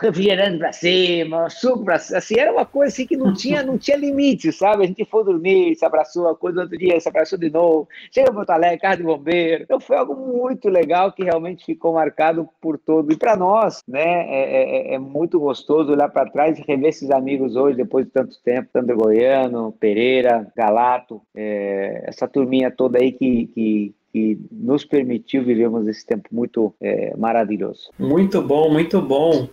[0.00, 3.78] refrigerante para cima, suco para cima, assim, era uma coisa assim que não tinha, não
[3.78, 4.84] tinha limite, sabe?
[4.84, 8.32] A gente foi dormir, se abraçou, a coisa outro dia, se abraçou de novo, chega
[8.32, 9.64] Porto Alegre, carro de bombeiro.
[9.64, 13.12] Então foi algo muito legal que realmente ficou marcado por todo.
[13.12, 17.10] E para nós, né, é, é, é, muito gostoso olhar para trás e rever esses
[17.10, 23.12] amigos hoje, depois de tanto tempo, Sandro Goiano, Pereira, Galato, é, essa turminha toda aí
[23.12, 27.90] que, que que nos permitiu vivermos esse tempo muito é, maravilhoso.
[27.98, 29.46] Muito bom, muito bom.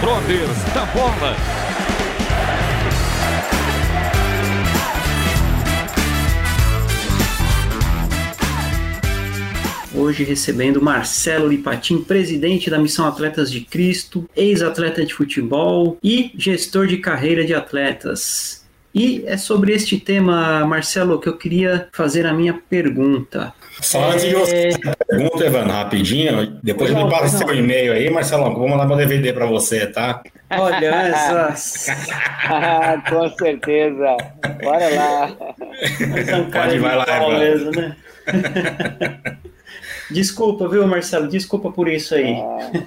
[0.00, 1.34] Brothers da Bola.
[9.92, 16.86] Hoje recebendo Marcelo Lipatim, presidente da Missão Atletas de Cristo, ex-atleta de futebol e gestor
[16.86, 18.65] de carreira de atletas.
[18.98, 23.52] E é sobre este tema, Marcelo, que eu queria fazer a minha pergunta.
[23.82, 27.92] Só antes de você fazer a pergunta, Evandro, rapidinho, depois não, me passa seu e-mail
[27.92, 30.22] aí, Marcelo, vou mandar meu DVD para você, tá?
[30.48, 31.88] Olha essas.
[33.10, 34.16] Com certeza.
[34.62, 35.36] Bora lá.
[36.26, 37.38] É um Pode ir, vai lá, Evandro.
[37.38, 37.96] Mesmo, né?
[40.10, 41.28] Desculpa, viu, Marcelo?
[41.28, 42.34] Desculpa por isso aí.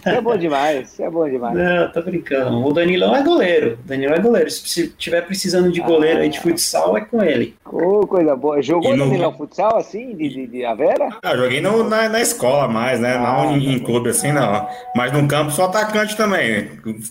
[0.05, 1.55] Ah, é bom demais, é bom demais.
[1.55, 2.65] Não, tô brincando.
[2.65, 3.77] O Danilão é goleiro.
[3.83, 4.49] O Danilão é goleiro.
[4.49, 6.21] Se tiver precisando de goleiro ah.
[6.21, 7.55] aí de futsal, é com ele.
[7.65, 8.61] Oh, coisa boa.
[8.61, 11.09] Jogou no Danilão futsal assim, de, de, de Avera?
[11.23, 13.15] Ah, joguei no, na, na escola mais, né?
[13.15, 14.67] Ah, não em, em, clube assim, não.
[14.95, 16.69] Mas no campo sou atacante também.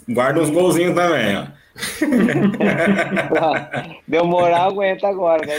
[0.09, 1.58] Guarda uns golzinhos também, ó.
[4.07, 5.57] Deu moral, aguenta agora, né?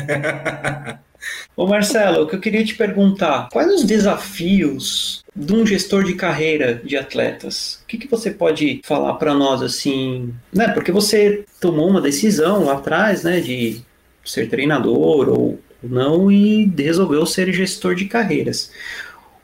[0.00, 0.94] É.
[1.56, 6.14] Ô Marcelo, o que eu queria te perguntar, quais os desafios de um gestor de
[6.14, 7.80] carreira de atletas?
[7.84, 10.68] O que, que você pode falar para nós assim, né?
[10.68, 13.82] Porque você tomou uma decisão lá atrás, né, de
[14.24, 18.70] ser treinador ou não e resolveu ser gestor de carreiras.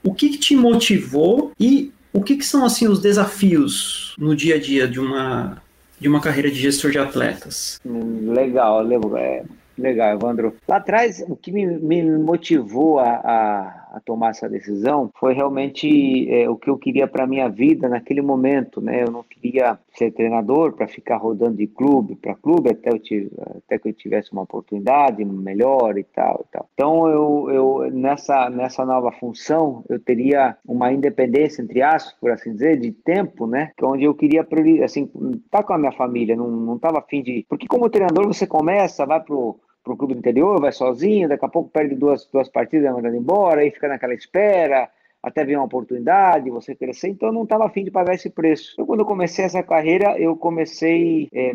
[0.02, 4.57] O que, que te motivou e o que, que são assim os desafios no dia
[4.57, 5.62] a dia de uma
[5.99, 7.79] de uma carreira de gestor de atletas?
[7.85, 9.16] Legal, legal.
[9.18, 9.44] É,
[9.81, 10.55] Legal, Evandro.
[10.68, 16.29] Lá atrás, o que me, me motivou a, a, a, tomar essa decisão foi realmente
[16.31, 19.03] é, o que eu queria para minha vida naquele momento, né?
[19.03, 23.00] Eu não queria ser treinador para ficar rodando de clube para clube até, eu
[23.57, 26.68] até que eu tivesse uma oportunidade melhor e tal, e tal.
[26.74, 32.53] Então, eu, eu nessa, nessa nova função, eu teria uma independência, entre aspas, por assim
[32.53, 33.72] dizer, de tempo, né?
[33.76, 34.46] Que é onde eu queria,
[34.85, 35.11] assim,
[35.50, 37.44] tá com a minha família, não, não tava afim de...
[37.48, 41.45] Porque como treinador, você começa, vai pro para o clube do interior, vai sozinho, daqui
[41.45, 44.90] a pouco perde duas, duas partidas, é mandado embora, aí fica naquela espera,
[45.23, 48.73] até vir uma oportunidade, você crescer, então eu não estava afim de pagar esse preço.
[48.73, 51.29] Então, quando eu comecei essa carreira, eu comecei.
[51.33, 51.53] É,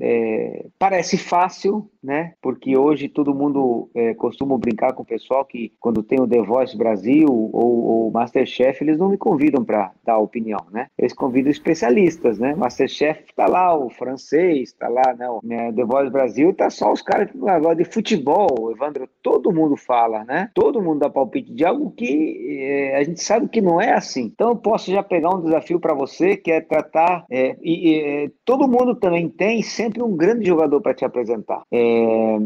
[0.00, 2.34] é, parece fácil, né?
[2.42, 6.42] Porque hoje todo mundo é, costuma brincar com o pessoal que quando tem o The
[6.42, 10.86] Voice Brasil ou o Masterchef, eles não me convidam para dar opinião, né?
[10.98, 12.54] Eles convidam especialistas, né?
[12.54, 15.28] Masterchef tá lá, o francês tá lá, né?
[15.28, 19.52] O né, The Voice Brasil tá só os caras que agora de futebol, Evandro, todo
[19.52, 20.50] mundo fala, né?
[20.54, 24.24] Todo mundo dá palpite de algo que é, a gente sabe que não é assim.
[24.24, 27.24] Então eu posso já pegar um desafio para você, que é tratar.
[27.30, 31.62] É, e, e, todo mundo também tem sempre um grande jogador para te apresentar.
[31.72, 31.93] É,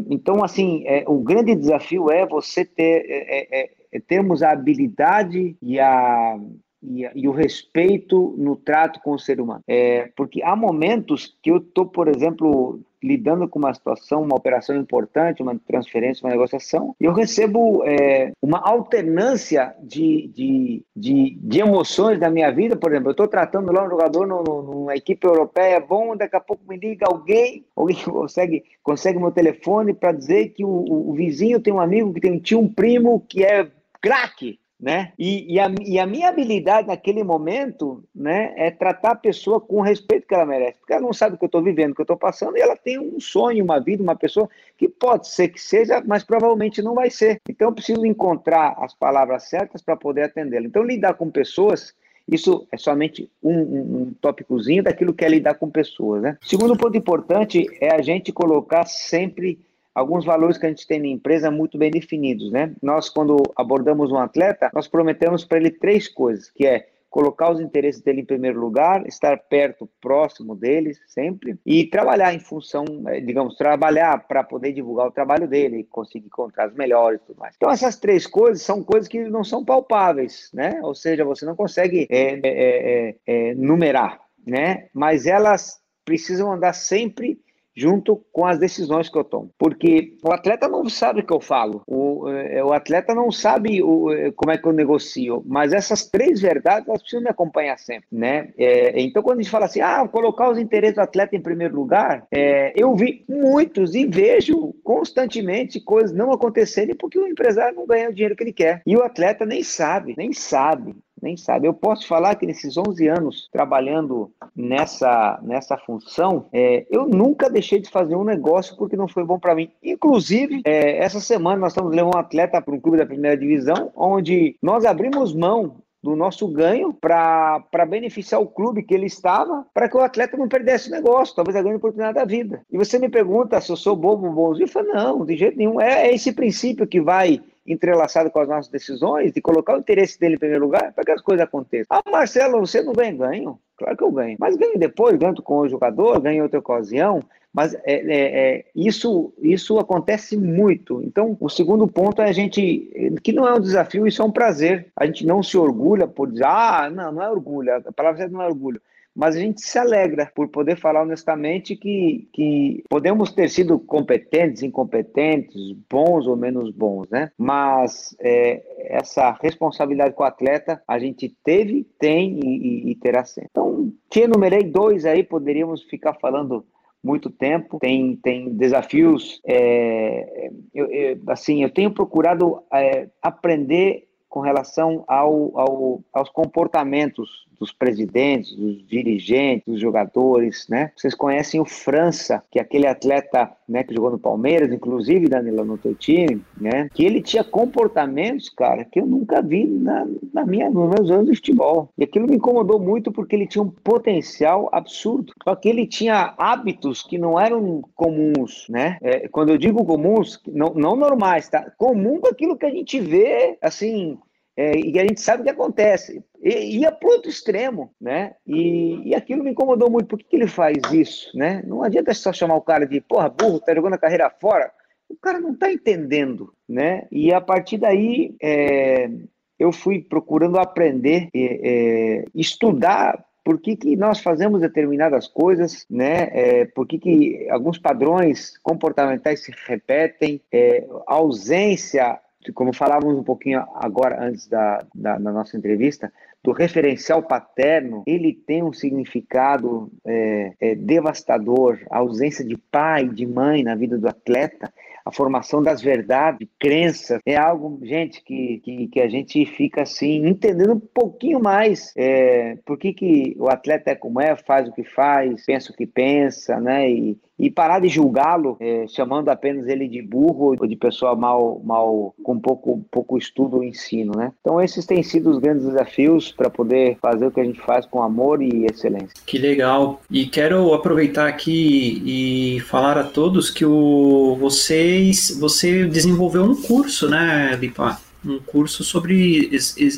[0.09, 3.05] então, assim, é, o grande desafio é você ter.
[3.07, 6.39] É, é, é, termos a habilidade e a,
[6.81, 9.61] e, e o respeito no trato com o ser humano.
[9.67, 14.75] É, porque há momentos que eu estou, por exemplo, lidando com uma situação, uma operação
[14.75, 21.59] importante, uma transferência, uma negociação, e eu recebo é, uma alternância de, de, de, de,
[21.59, 22.75] emoções da minha vida.
[22.75, 26.35] Por exemplo, eu estou tratando lá um jogador no, no, numa equipe europeia bom, daqui
[26.35, 31.11] a pouco me liga alguém, alguém consegue, consegue meu telefone para dizer que o, o,
[31.11, 33.69] o vizinho tem um amigo que tem um tio, um primo que é
[34.01, 35.11] craque né?
[35.19, 39.77] E, e, a, e, a, minha habilidade naquele momento, né, é tratar a pessoa com
[39.77, 41.95] o respeito que ela merece, porque ela não sabe o que eu estou vivendo, o
[41.95, 45.27] que eu estou passando, e ela tem um sonho, uma vida, uma pessoa que pode
[45.27, 47.41] ser que seja, mas provavelmente não vai ser.
[47.49, 50.65] Então, eu preciso encontrar as palavras certas para poder atendê-la.
[50.65, 51.93] Então, lidar com pessoas
[52.31, 56.21] isso é somente um, um, um tópicozinho daquilo que é lidar com pessoas.
[56.21, 56.37] Né?
[56.41, 59.59] Segundo ponto importante é a gente colocar sempre
[59.99, 62.73] alguns valores que a gente tem na empresa muito bem definidos, né?
[62.81, 67.59] Nós, quando abordamos um atleta, nós prometemos para ele três coisas, que é colocar os
[67.59, 73.19] interesses dele em primeiro lugar, estar perto, próximo deles, sempre, e trabalhar em função, eh,
[73.19, 77.55] digamos, trabalhar para poder divulgar o trabalho dele, conseguir encontrar os melhores e tudo mais.
[77.55, 80.79] Então, essas três coisas são coisas que não são palpáveis, né?
[80.83, 84.87] Ou seja, você não consegue é, é, é, numerar, né?
[84.93, 87.39] Mas elas precisam andar sempre
[87.79, 89.51] junto com as decisões que eu tomo.
[89.57, 93.81] Porque o atleta não sabe o que eu falo, o, é, o atleta não sabe
[93.81, 97.77] o, é, como é que eu negocio, mas essas três verdades elas precisam me acompanhar
[97.77, 98.49] sempre, né?
[98.57, 101.75] É, então, quando a gente fala assim, ah, colocar os interesses do atleta em primeiro
[101.75, 107.85] lugar, é, eu vi muitos e vejo constantemente coisas não acontecerem porque o empresário não
[107.85, 108.81] ganha o dinheiro que ele quer.
[108.85, 111.67] E o atleta nem sabe, nem sabe nem sabe.
[111.67, 117.79] Eu posso falar que nesses 11 anos trabalhando nessa, nessa função, é, eu nunca deixei
[117.79, 119.69] de fazer um negócio porque não foi bom para mim.
[119.83, 123.91] Inclusive, é, essa semana nós estamos levando um atleta para um clube da primeira divisão,
[123.95, 129.89] onde nós abrimos mão do nosso ganho para beneficiar o clube que ele estava, para
[129.89, 132.61] que o atleta não perdesse o negócio, talvez a grande oportunidade da vida.
[132.71, 134.63] E você me pergunta se eu sou bobo, bonzinho?
[134.63, 135.79] Eu falo, não, de jeito nenhum.
[135.79, 140.19] É, é esse princípio que vai entrelaçado com as nossas decisões, de colocar o interesse
[140.19, 141.87] dele em primeiro lugar, para que as coisas aconteçam.
[141.89, 143.59] Ah, Marcelo, você não ganha ganho?
[143.77, 144.37] Claro que eu ganho.
[144.39, 147.21] Mas ganho depois, ganho com o jogador, ganho em outra ocasião.
[147.53, 151.01] Mas é, é, é, isso, isso acontece muito.
[151.03, 154.31] Então, o segundo ponto é a gente, que não é um desafio, isso é um
[154.31, 154.87] prazer.
[154.95, 158.33] A gente não se orgulha por dizer, ah, não, não é orgulho, a palavra certa
[158.33, 158.79] não é orgulho
[159.19, 164.63] mas a gente se alegra por poder falar honestamente que, que podemos ter sido competentes,
[164.63, 167.29] incompetentes, bons ou menos bons, né?
[167.37, 173.25] Mas é, essa responsabilidade com o atleta a gente teve, tem e, e, e terá
[173.25, 173.49] sempre.
[173.51, 176.65] Então, te enumerei dois aí, poderíamos ficar falando
[177.03, 179.41] muito tempo, tem, tem desafios.
[179.45, 187.48] É, eu, eu, assim, eu tenho procurado é, aprender com relação ao, ao, aos comportamentos
[187.59, 190.91] dos presidentes, dos dirigentes, dos jogadores, né?
[190.95, 195.65] Vocês conhecem o França, que é aquele atleta, né, que jogou no Palmeiras, inclusive, Danilo,
[195.65, 196.89] no teu time, né?
[196.93, 201.29] Que ele tinha comportamentos, cara, que eu nunca vi na, na minha, nos meus anos
[201.29, 201.89] de futebol.
[201.97, 205.33] E aquilo me incomodou muito porque ele tinha um potencial absurdo.
[205.43, 208.97] Só que ele tinha hábitos que não eram comuns, né?
[209.01, 211.71] É, quando eu digo comuns, não, não normais, tá?
[211.77, 214.17] Comum com aquilo que a gente vê, assim,
[214.59, 216.21] é, e a gente sabe o que acontece.
[216.43, 218.35] E, ia para outro extremo, né?
[218.45, 220.07] E, e aquilo me incomodou muito.
[220.07, 221.63] Por que, que ele faz isso, né?
[221.65, 224.69] Não adianta só chamar o cara de, porra, burro, tá jogando a carreira fora.
[225.07, 227.07] O cara não tá entendendo, né?
[227.09, 229.09] E a partir daí, é,
[229.57, 236.29] eu fui procurando aprender, é, estudar por que, que, nós fazemos determinadas coisas, né?
[236.33, 242.19] É, por que, que alguns padrões comportamentais se repetem, é, ausência
[242.53, 246.11] como falávamos um pouquinho agora, antes da, da, da nossa entrevista,
[246.43, 251.79] do referencial paterno, ele tem um significado é, é, devastador.
[251.91, 254.71] A ausência de pai, de mãe na vida do atleta,
[255.03, 260.25] a formação das verdades, crenças, é algo, gente, que, que, que, a gente fica assim,
[260.27, 264.71] entendendo um pouquinho mais é, por que, que o atleta é como é, faz o
[264.71, 266.89] que faz, pensa o que pensa, né?
[266.89, 271.61] E, e parar de julgá-lo, é, chamando apenas ele de burro ou de pessoa mal,
[271.63, 274.31] mal com pouco, pouco estudo ou ensino, né?
[274.41, 277.85] Então esses têm sido os grandes desafios para poder fazer o que a gente faz
[277.85, 279.13] com amor e excelência.
[279.25, 280.01] Que legal!
[280.11, 287.07] E quero aproveitar aqui e falar a todos que o, vocês, você desenvolveu um curso,
[287.07, 287.97] né, Lipa?
[288.25, 289.49] um curso sobre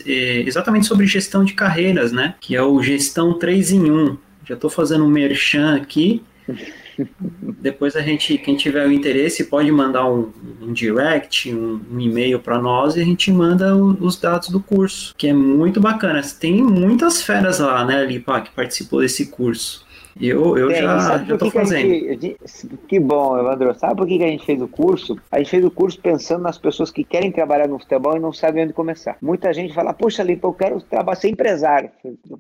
[0.06, 2.36] é, exatamente sobre gestão de carreiras, né?
[2.39, 4.17] Que é o Gestão 3 em 1.
[4.45, 6.21] Já estou fazendo um merchan aqui.
[7.60, 12.39] Depois a gente, quem tiver o interesse, pode mandar um, um direct, um, um e-mail
[12.39, 16.21] para nós e a gente manda o, os dados do curso, que é muito bacana.
[16.39, 19.86] Tem muitas feras lá, né, Lipa, que participou desse curso.
[20.19, 21.89] Eu, eu Tem, já, já tô fazendo.
[21.89, 22.38] Gente,
[22.88, 23.74] que bom, Evandro.
[23.76, 25.17] Sabe por que, que a gente fez o curso?
[25.31, 28.33] A gente fez o curso pensando nas pessoas que querem trabalhar no futebol e não
[28.33, 29.17] sabem onde começar.
[29.21, 31.92] Muita gente fala, poxa, Lipa, eu quero trabalhar, ser empresário.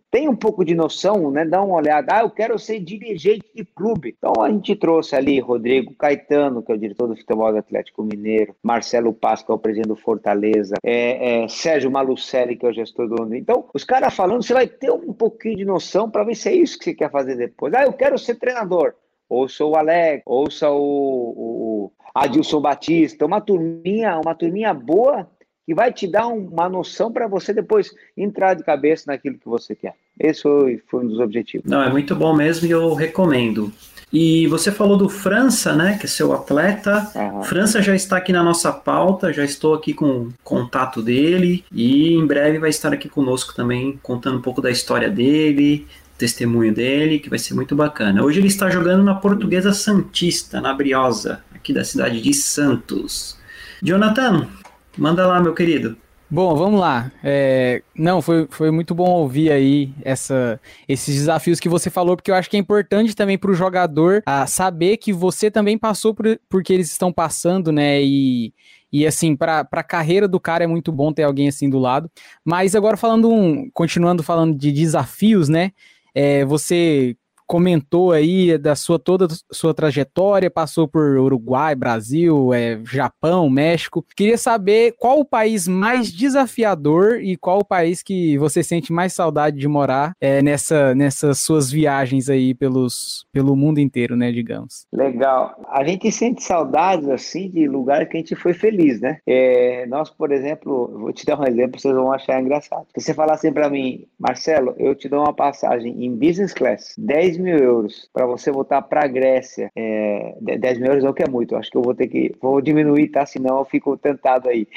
[0.09, 1.45] Tem um pouco de noção, né?
[1.45, 2.15] Dá uma olhada.
[2.15, 4.15] Ah, eu quero ser dirigente de clube.
[4.17, 8.03] Então a gente trouxe ali Rodrigo Caetano, que é o diretor do futebol do Atlético
[8.03, 12.69] Mineiro, Marcelo Paz, que é o presidente do Fortaleza, é, é, Sérgio Malucelli, que é
[12.69, 13.35] o gestor do.
[13.35, 16.55] Então, os caras falando, você vai ter um pouquinho de noção para ver se é
[16.55, 17.77] isso que você quer fazer depois coisa.
[17.77, 18.93] Ah, eu quero ser treinador.
[19.29, 25.29] Ouça o Alex, ouça o, o Adilson Batista, uma turminha, uma turminha boa
[25.63, 29.75] que vai te dar uma noção para você depois entrar de cabeça naquilo que você
[29.75, 29.93] quer.
[30.19, 31.69] Esse foi, foi um dos objetivos.
[31.69, 33.71] Não, é muito bom mesmo e eu recomendo.
[34.11, 37.09] E você falou do França, né, que é seu atleta.
[37.15, 37.43] Uhum.
[37.43, 42.15] França já está aqui na nossa pauta, já estou aqui com o contato dele e
[42.15, 45.87] em breve vai estar aqui conosco também, contando um pouco da história dele,
[46.21, 48.23] testemunho dele, que vai ser muito bacana.
[48.23, 53.37] Hoje ele está jogando na Portuguesa Santista, na Briosa, aqui da cidade de Santos.
[53.81, 54.47] Jonathan,
[54.95, 55.97] manda lá, meu querido.
[56.29, 57.11] Bom, vamos lá.
[57.23, 62.29] É, não, foi, foi muito bom ouvir aí essa, esses desafios que você falou, porque
[62.29, 66.13] eu acho que é importante também para o jogador a saber que você também passou
[66.13, 68.01] por porque eles estão passando, né?
[68.01, 68.53] E,
[68.93, 72.09] e assim, para a carreira do cara é muito bom ter alguém assim do lado.
[72.45, 75.71] Mas agora falando um, continuando falando de desafios, né?
[76.13, 77.15] É, você
[77.51, 84.05] comentou aí da sua toda sua trajetória, passou por Uruguai, Brasil, é, Japão, México.
[84.15, 89.11] Queria saber qual o país mais desafiador e qual o país que você sente mais
[89.11, 94.85] saudade de morar é, nessa, nessas suas viagens aí pelos, pelo mundo inteiro, né, digamos.
[94.89, 95.61] Legal.
[95.69, 99.17] A gente sente saudades assim de lugares que a gente foi feliz, né?
[99.27, 102.85] É, nós, por exemplo, vou te dar um exemplo, vocês vão achar engraçado.
[102.95, 106.93] Se você falar assim para mim, Marcelo, eu te dou uma passagem em business class,
[106.97, 111.13] 10 mil euros para você voltar para a Grécia, é, 10 mil euros é o
[111.13, 113.25] que é muito, acho que eu vou ter que, vou diminuir, tá?
[113.25, 114.67] Senão eu fico tentado aí.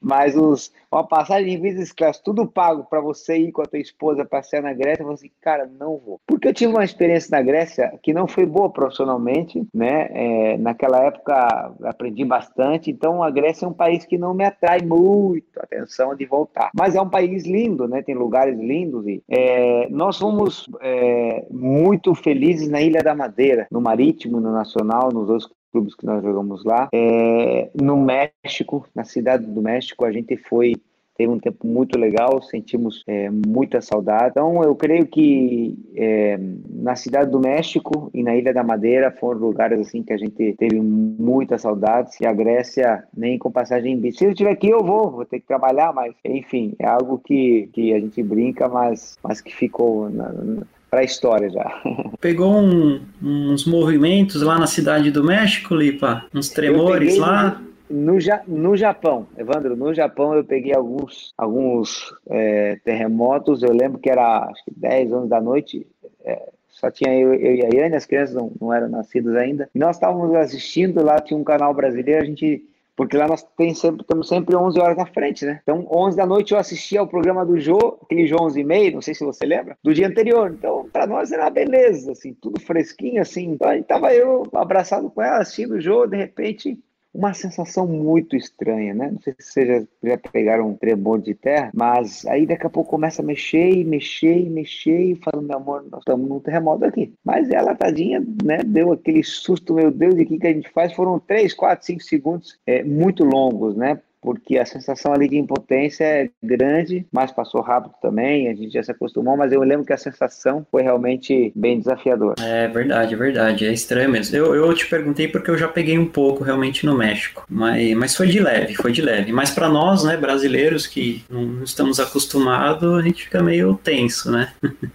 [0.00, 3.78] Mas os, uma passagem em business class, tudo pago para você ir com a tua
[3.78, 6.20] esposa passear na Grécia, falei assim, cara, não vou.
[6.26, 10.08] Porque eu tive uma experiência na Grécia que não foi boa profissionalmente, né?
[10.12, 14.80] É, naquela época aprendi bastante, então a Grécia é um país que não me atrai
[14.80, 16.70] muito a atenção de voltar.
[16.74, 18.02] Mas é um país lindo, né?
[18.02, 23.80] Tem lugares lindos e é, nós fomos é, muito felizes na Ilha da Madeira, no
[23.80, 26.88] Marítimo, no Nacional, nos dois clubes que nós jogamos lá.
[26.92, 30.74] É, no México, na cidade do México, a gente foi
[31.18, 34.30] teve um tempo muito legal, sentimos é, muita saudade.
[34.30, 36.38] Então, eu creio que é,
[36.70, 40.54] na cidade do México e na Ilha da Madeira foram lugares assim que a gente
[40.56, 42.12] teve muita saudade.
[42.20, 44.18] E a Grécia, nem com passagem em bici.
[44.18, 47.68] Se eu estiver aqui, eu vou, vou ter que trabalhar, mas enfim, é algo que,
[47.72, 51.82] que a gente brinca, mas, mas que ficou na, na para a história já.
[52.20, 56.24] Pegou um, uns movimentos lá na cidade do México, Lipa?
[56.34, 57.60] Uns tremores lá?
[57.90, 63.62] No, no Japão, Evandro, no Japão eu peguei alguns, alguns é, terremotos.
[63.62, 65.86] Eu lembro que era acho que 10, 11 da noite.
[66.24, 69.68] É, só tinha eu, eu, e a Yane, as crianças não, não eram nascidas ainda.
[69.74, 72.62] E nós estávamos assistindo lá, tinha um canal brasileiro, a gente
[72.98, 75.60] porque lá nós tem sempre, temos sempre 11 horas na frente, né?
[75.62, 78.94] Então, 11 da noite eu assistia ao programa do Jô, aquele Jô 11 e meio,
[78.94, 80.50] não sei se você lembra, do dia anterior.
[80.50, 83.52] Então, para nós era uma beleza, assim, tudo fresquinho, assim.
[83.52, 86.76] Então, aí tava eu abraçado com ela, assistindo o Jô, de repente,
[87.18, 89.10] uma sensação muito estranha, né?
[89.10, 92.70] Não sei se vocês já, já pegaram um tremor de terra, mas aí daqui a
[92.70, 96.38] pouco começa a mexer e mexer e mexer e falando, meu amor, nós estamos num
[96.38, 97.12] terremoto aqui.
[97.24, 100.70] Mas ela, tadinha, né, deu aquele susto, meu Deus, e o que, que a gente
[100.70, 100.92] faz?
[100.92, 104.00] Foram 3, 4, 5 segundos é, muito longos, né?
[104.20, 108.82] Porque a sensação ali de impotência é grande, mas passou rápido também, a gente já
[108.82, 112.34] se acostumou, mas eu lembro que a sensação foi realmente bem desafiadora.
[112.42, 114.36] É verdade, é verdade, é estranho mesmo.
[114.36, 118.16] Eu, eu te perguntei porque eu já peguei um pouco realmente no México, mas, mas
[118.16, 119.32] foi de leve, foi de leve.
[119.32, 124.52] Mas para nós, né, brasileiros que não estamos acostumados, a gente fica meio tenso, né?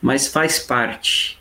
[0.00, 1.40] mas faz parte.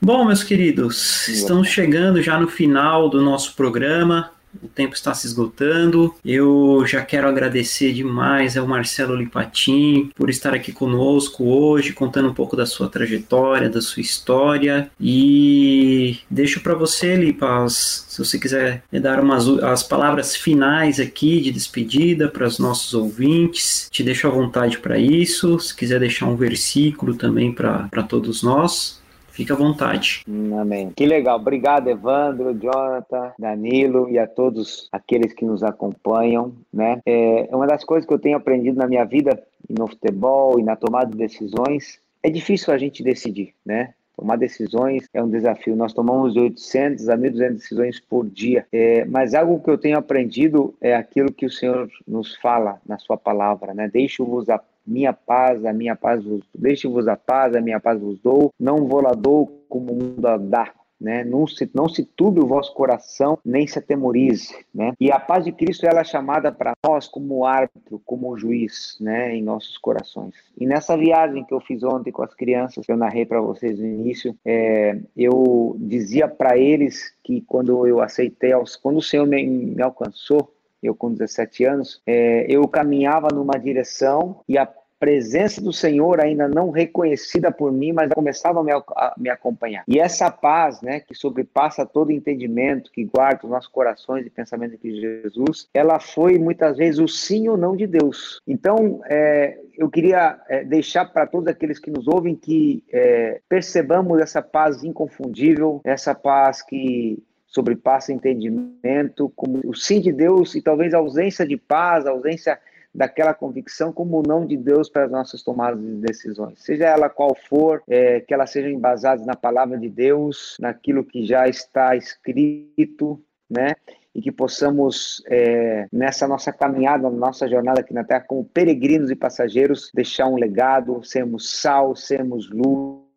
[0.00, 4.30] Bom, meus queridos, estamos chegando já no final do nosso programa
[4.62, 6.14] o tempo está se esgotando.
[6.24, 12.34] Eu já quero agradecer demais ao Marcelo Lipatin por estar aqui conosco hoje, contando um
[12.34, 14.90] pouco da sua trajetória, da sua história.
[15.00, 21.50] E deixo para você, Lipas, se você quiser dar umas, as palavras finais aqui de
[21.50, 25.58] despedida para os nossos ouvintes, te deixo à vontade para isso.
[25.58, 28.97] Se quiser deixar um versículo também para todos nós.
[29.38, 30.24] Fique à vontade.
[30.60, 30.90] Amém.
[30.96, 31.38] Que legal.
[31.38, 36.52] Obrigado, Evandro, Jonathan, Danilo e a todos aqueles que nos acompanham.
[36.72, 37.00] Né?
[37.06, 40.74] É uma das coisas que eu tenho aprendido na minha vida no futebol e na
[40.74, 42.00] tomada de decisões.
[42.20, 43.94] É difícil a gente decidir, né?
[44.18, 45.76] Tomar decisões é um desafio.
[45.76, 48.66] Nós tomamos de 800 a 1.200 decisões por dia.
[48.72, 52.98] É, mas algo que eu tenho aprendido é aquilo que o Senhor nos fala na
[52.98, 53.88] Sua palavra, né?
[53.88, 58.18] Deixo-vos a minha paz, a minha paz vos deixe-vos a paz, a minha paz vos
[58.20, 60.72] dou, não vou lá dou como o mundo dá.
[61.00, 61.24] Né?
[61.24, 64.92] Não se, não se turbe o vosso coração, nem se atemorize, né?
[64.98, 69.34] E a paz de Cristo ela é chamada para nós como árbitro, como juiz, né?
[69.34, 70.34] Em nossos corações.
[70.58, 73.78] E nessa viagem que eu fiz ontem com as crianças, que eu narrei para vocês
[73.78, 78.50] no início, é, eu dizia para eles que quando eu aceitei,
[78.82, 84.40] quando o Senhor me, me alcançou, eu com 17 anos, é, eu caminhava numa direção
[84.48, 84.68] e a
[84.98, 89.84] presença do Senhor ainda não reconhecida por mim, mas começava a me, a me, acompanhar.
[89.86, 94.78] E essa paz, né, que sobrepassa todo entendimento, que guarda os nossos corações e pensamentos
[94.80, 98.40] de Jesus, ela foi muitas vezes o sim ou não de Deus.
[98.46, 104.20] Então, é, eu queria é, deixar para todos aqueles que nos ouvem que é, percebamos
[104.20, 110.92] essa paz inconfundível, essa paz que sobrepassa entendimento, como o sim de Deus e talvez
[110.92, 112.58] a ausência de paz, a ausência
[112.94, 116.62] daquela convicção como o não de Deus para as nossas tomadas de decisões.
[116.62, 121.24] Seja ela qual for, é, que elas sejam embasadas na palavra de Deus, naquilo que
[121.24, 123.74] já está escrito, né?
[124.14, 129.16] E que possamos, é, nessa nossa caminhada, nossa jornada aqui na Terra, como peregrinos e
[129.16, 133.08] passageiros, deixar um legado, sermos sal, sermos luz,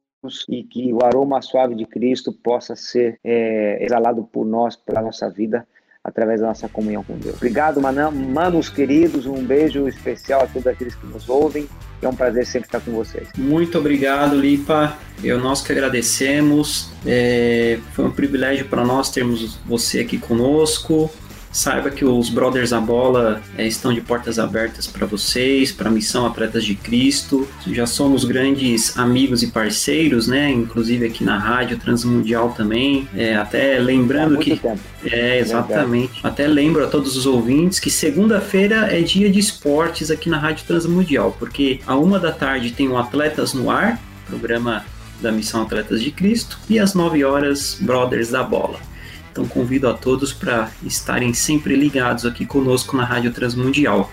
[0.47, 5.29] e que o aroma suave de Cristo possa ser é, exalado por nós, pela nossa
[5.29, 5.67] vida,
[6.03, 7.35] através da nossa comunhão com Deus.
[7.35, 11.67] Obrigado, manos queridos, um beijo especial a todos aqueles que nos ouvem.
[12.01, 13.27] É um prazer sempre estar com vocês.
[13.37, 14.97] Muito obrigado, Lipa.
[15.23, 16.91] Eu nós que agradecemos.
[17.05, 21.11] É, foi um privilégio para nós termos você aqui conosco.
[21.51, 25.91] Saiba que os Brothers da Bola é, estão de portas abertas para vocês, para a
[25.91, 27.47] missão Atletas de Cristo.
[27.67, 30.49] Já somos grandes amigos e parceiros, né?
[30.49, 33.07] Inclusive aqui na Rádio Transmundial também.
[33.13, 34.55] É, até lembrando que.
[34.57, 34.79] Tempo.
[35.03, 36.21] É, exatamente.
[36.23, 40.65] Até lembro a todos os ouvintes que segunda-feira é dia de esportes aqui na Rádio
[40.65, 44.85] Transmundial, porque a uma da tarde tem o Atletas no Ar, programa
[45.21, 48.90] da Missão Atletas de Cristo, e às 9 horas, Brothers da Bola.
[49.31, 54.11] Então convido a todos para estarem sempre ligados aqui conosco na Rádio Transmundial.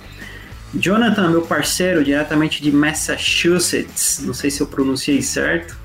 [0.74, 5.76] Jonathan, meu parceiro, diretamente de Massachusetts, não sei se eu pronunciei certo,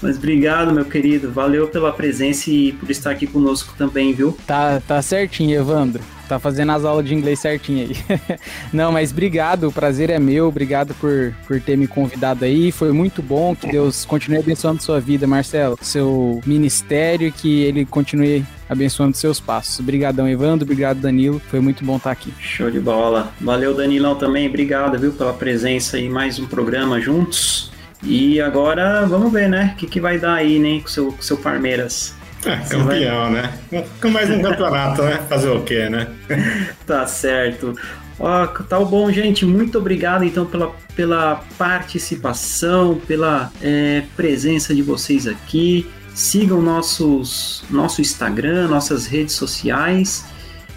[0.00, 4.36] mas obrigado, meu querido, valeu pela presença e por estar aqui conosco também, viu?
[4.46, 6.02] Tá, tá certinho, Evandro.
[6.28, 8.18] Tá fazendo as aulas de inglês certinho aí.
[8.72, 12.72] Não, mas obrigado, o prazer é meu, obrigado por, por ter me convidado aí.
[12.72, 18.44] Foi muito bom, que Deus continue abençoando sua vida, Marcelo, seu ministério, que ele continue
[18.68, 19.78] abençoando seus passos.
[19.80, 21.40] Obrigadão, Evandro, obrigado, Danilo.
[21.50, 22.32] Foi muito bom estar aqui.
[22.40, 23.32] Show de bola.
[23.40, 24.48] Valeu, Danilão, também.
[24.48, 27.70] Obrigado, viu, pela presença em mais um programa juntos.
[28.02, 29.72] E agora, vamos ver, né?
[29.74, 32.14] O que, que vai dar aí, né, com seu, com seu Palmeiras.
[32.46, 33.30] É, campeão, vai...
[33.30, 33.54] né?
[34.00, 35.20] Com mais um campeonato, né?
[35.28, 36.08] Fazer o quê, né?
[36.86, 37.74] tá certo.
[38.18, 39.44] Ó, tá bom, gente.
[39.44, 45.90] Muito obrigado, então, pela, pela participação, pela é, presença de vocês aqui.
[46.14, 50.24] Sigam nossos, nosso Instagram, nossas redes sociais.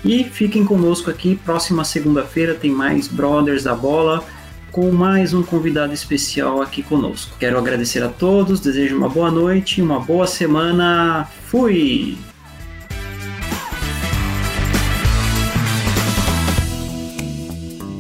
[0.04, 1.36] E fiquem conosco aqui.
[1.44, 4.24] Próxima segunda-feira tem mais Brothers da Bola
[4.78, 7.36] com mais um convidado especial aqui conosco.
[7.40, 11.28] Quero agradecer a todos, desejo uma boa noite, uma boa semana.
[11.48, 12.16] Fui!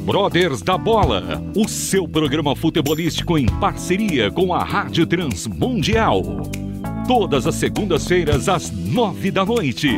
[0.05, 6.21] Brothers da Bola, o seu programa futebolístico em parceria com a Rádio Transmundial.
[7.07, 9.97] Todas as segundas-feiras às nove da noite.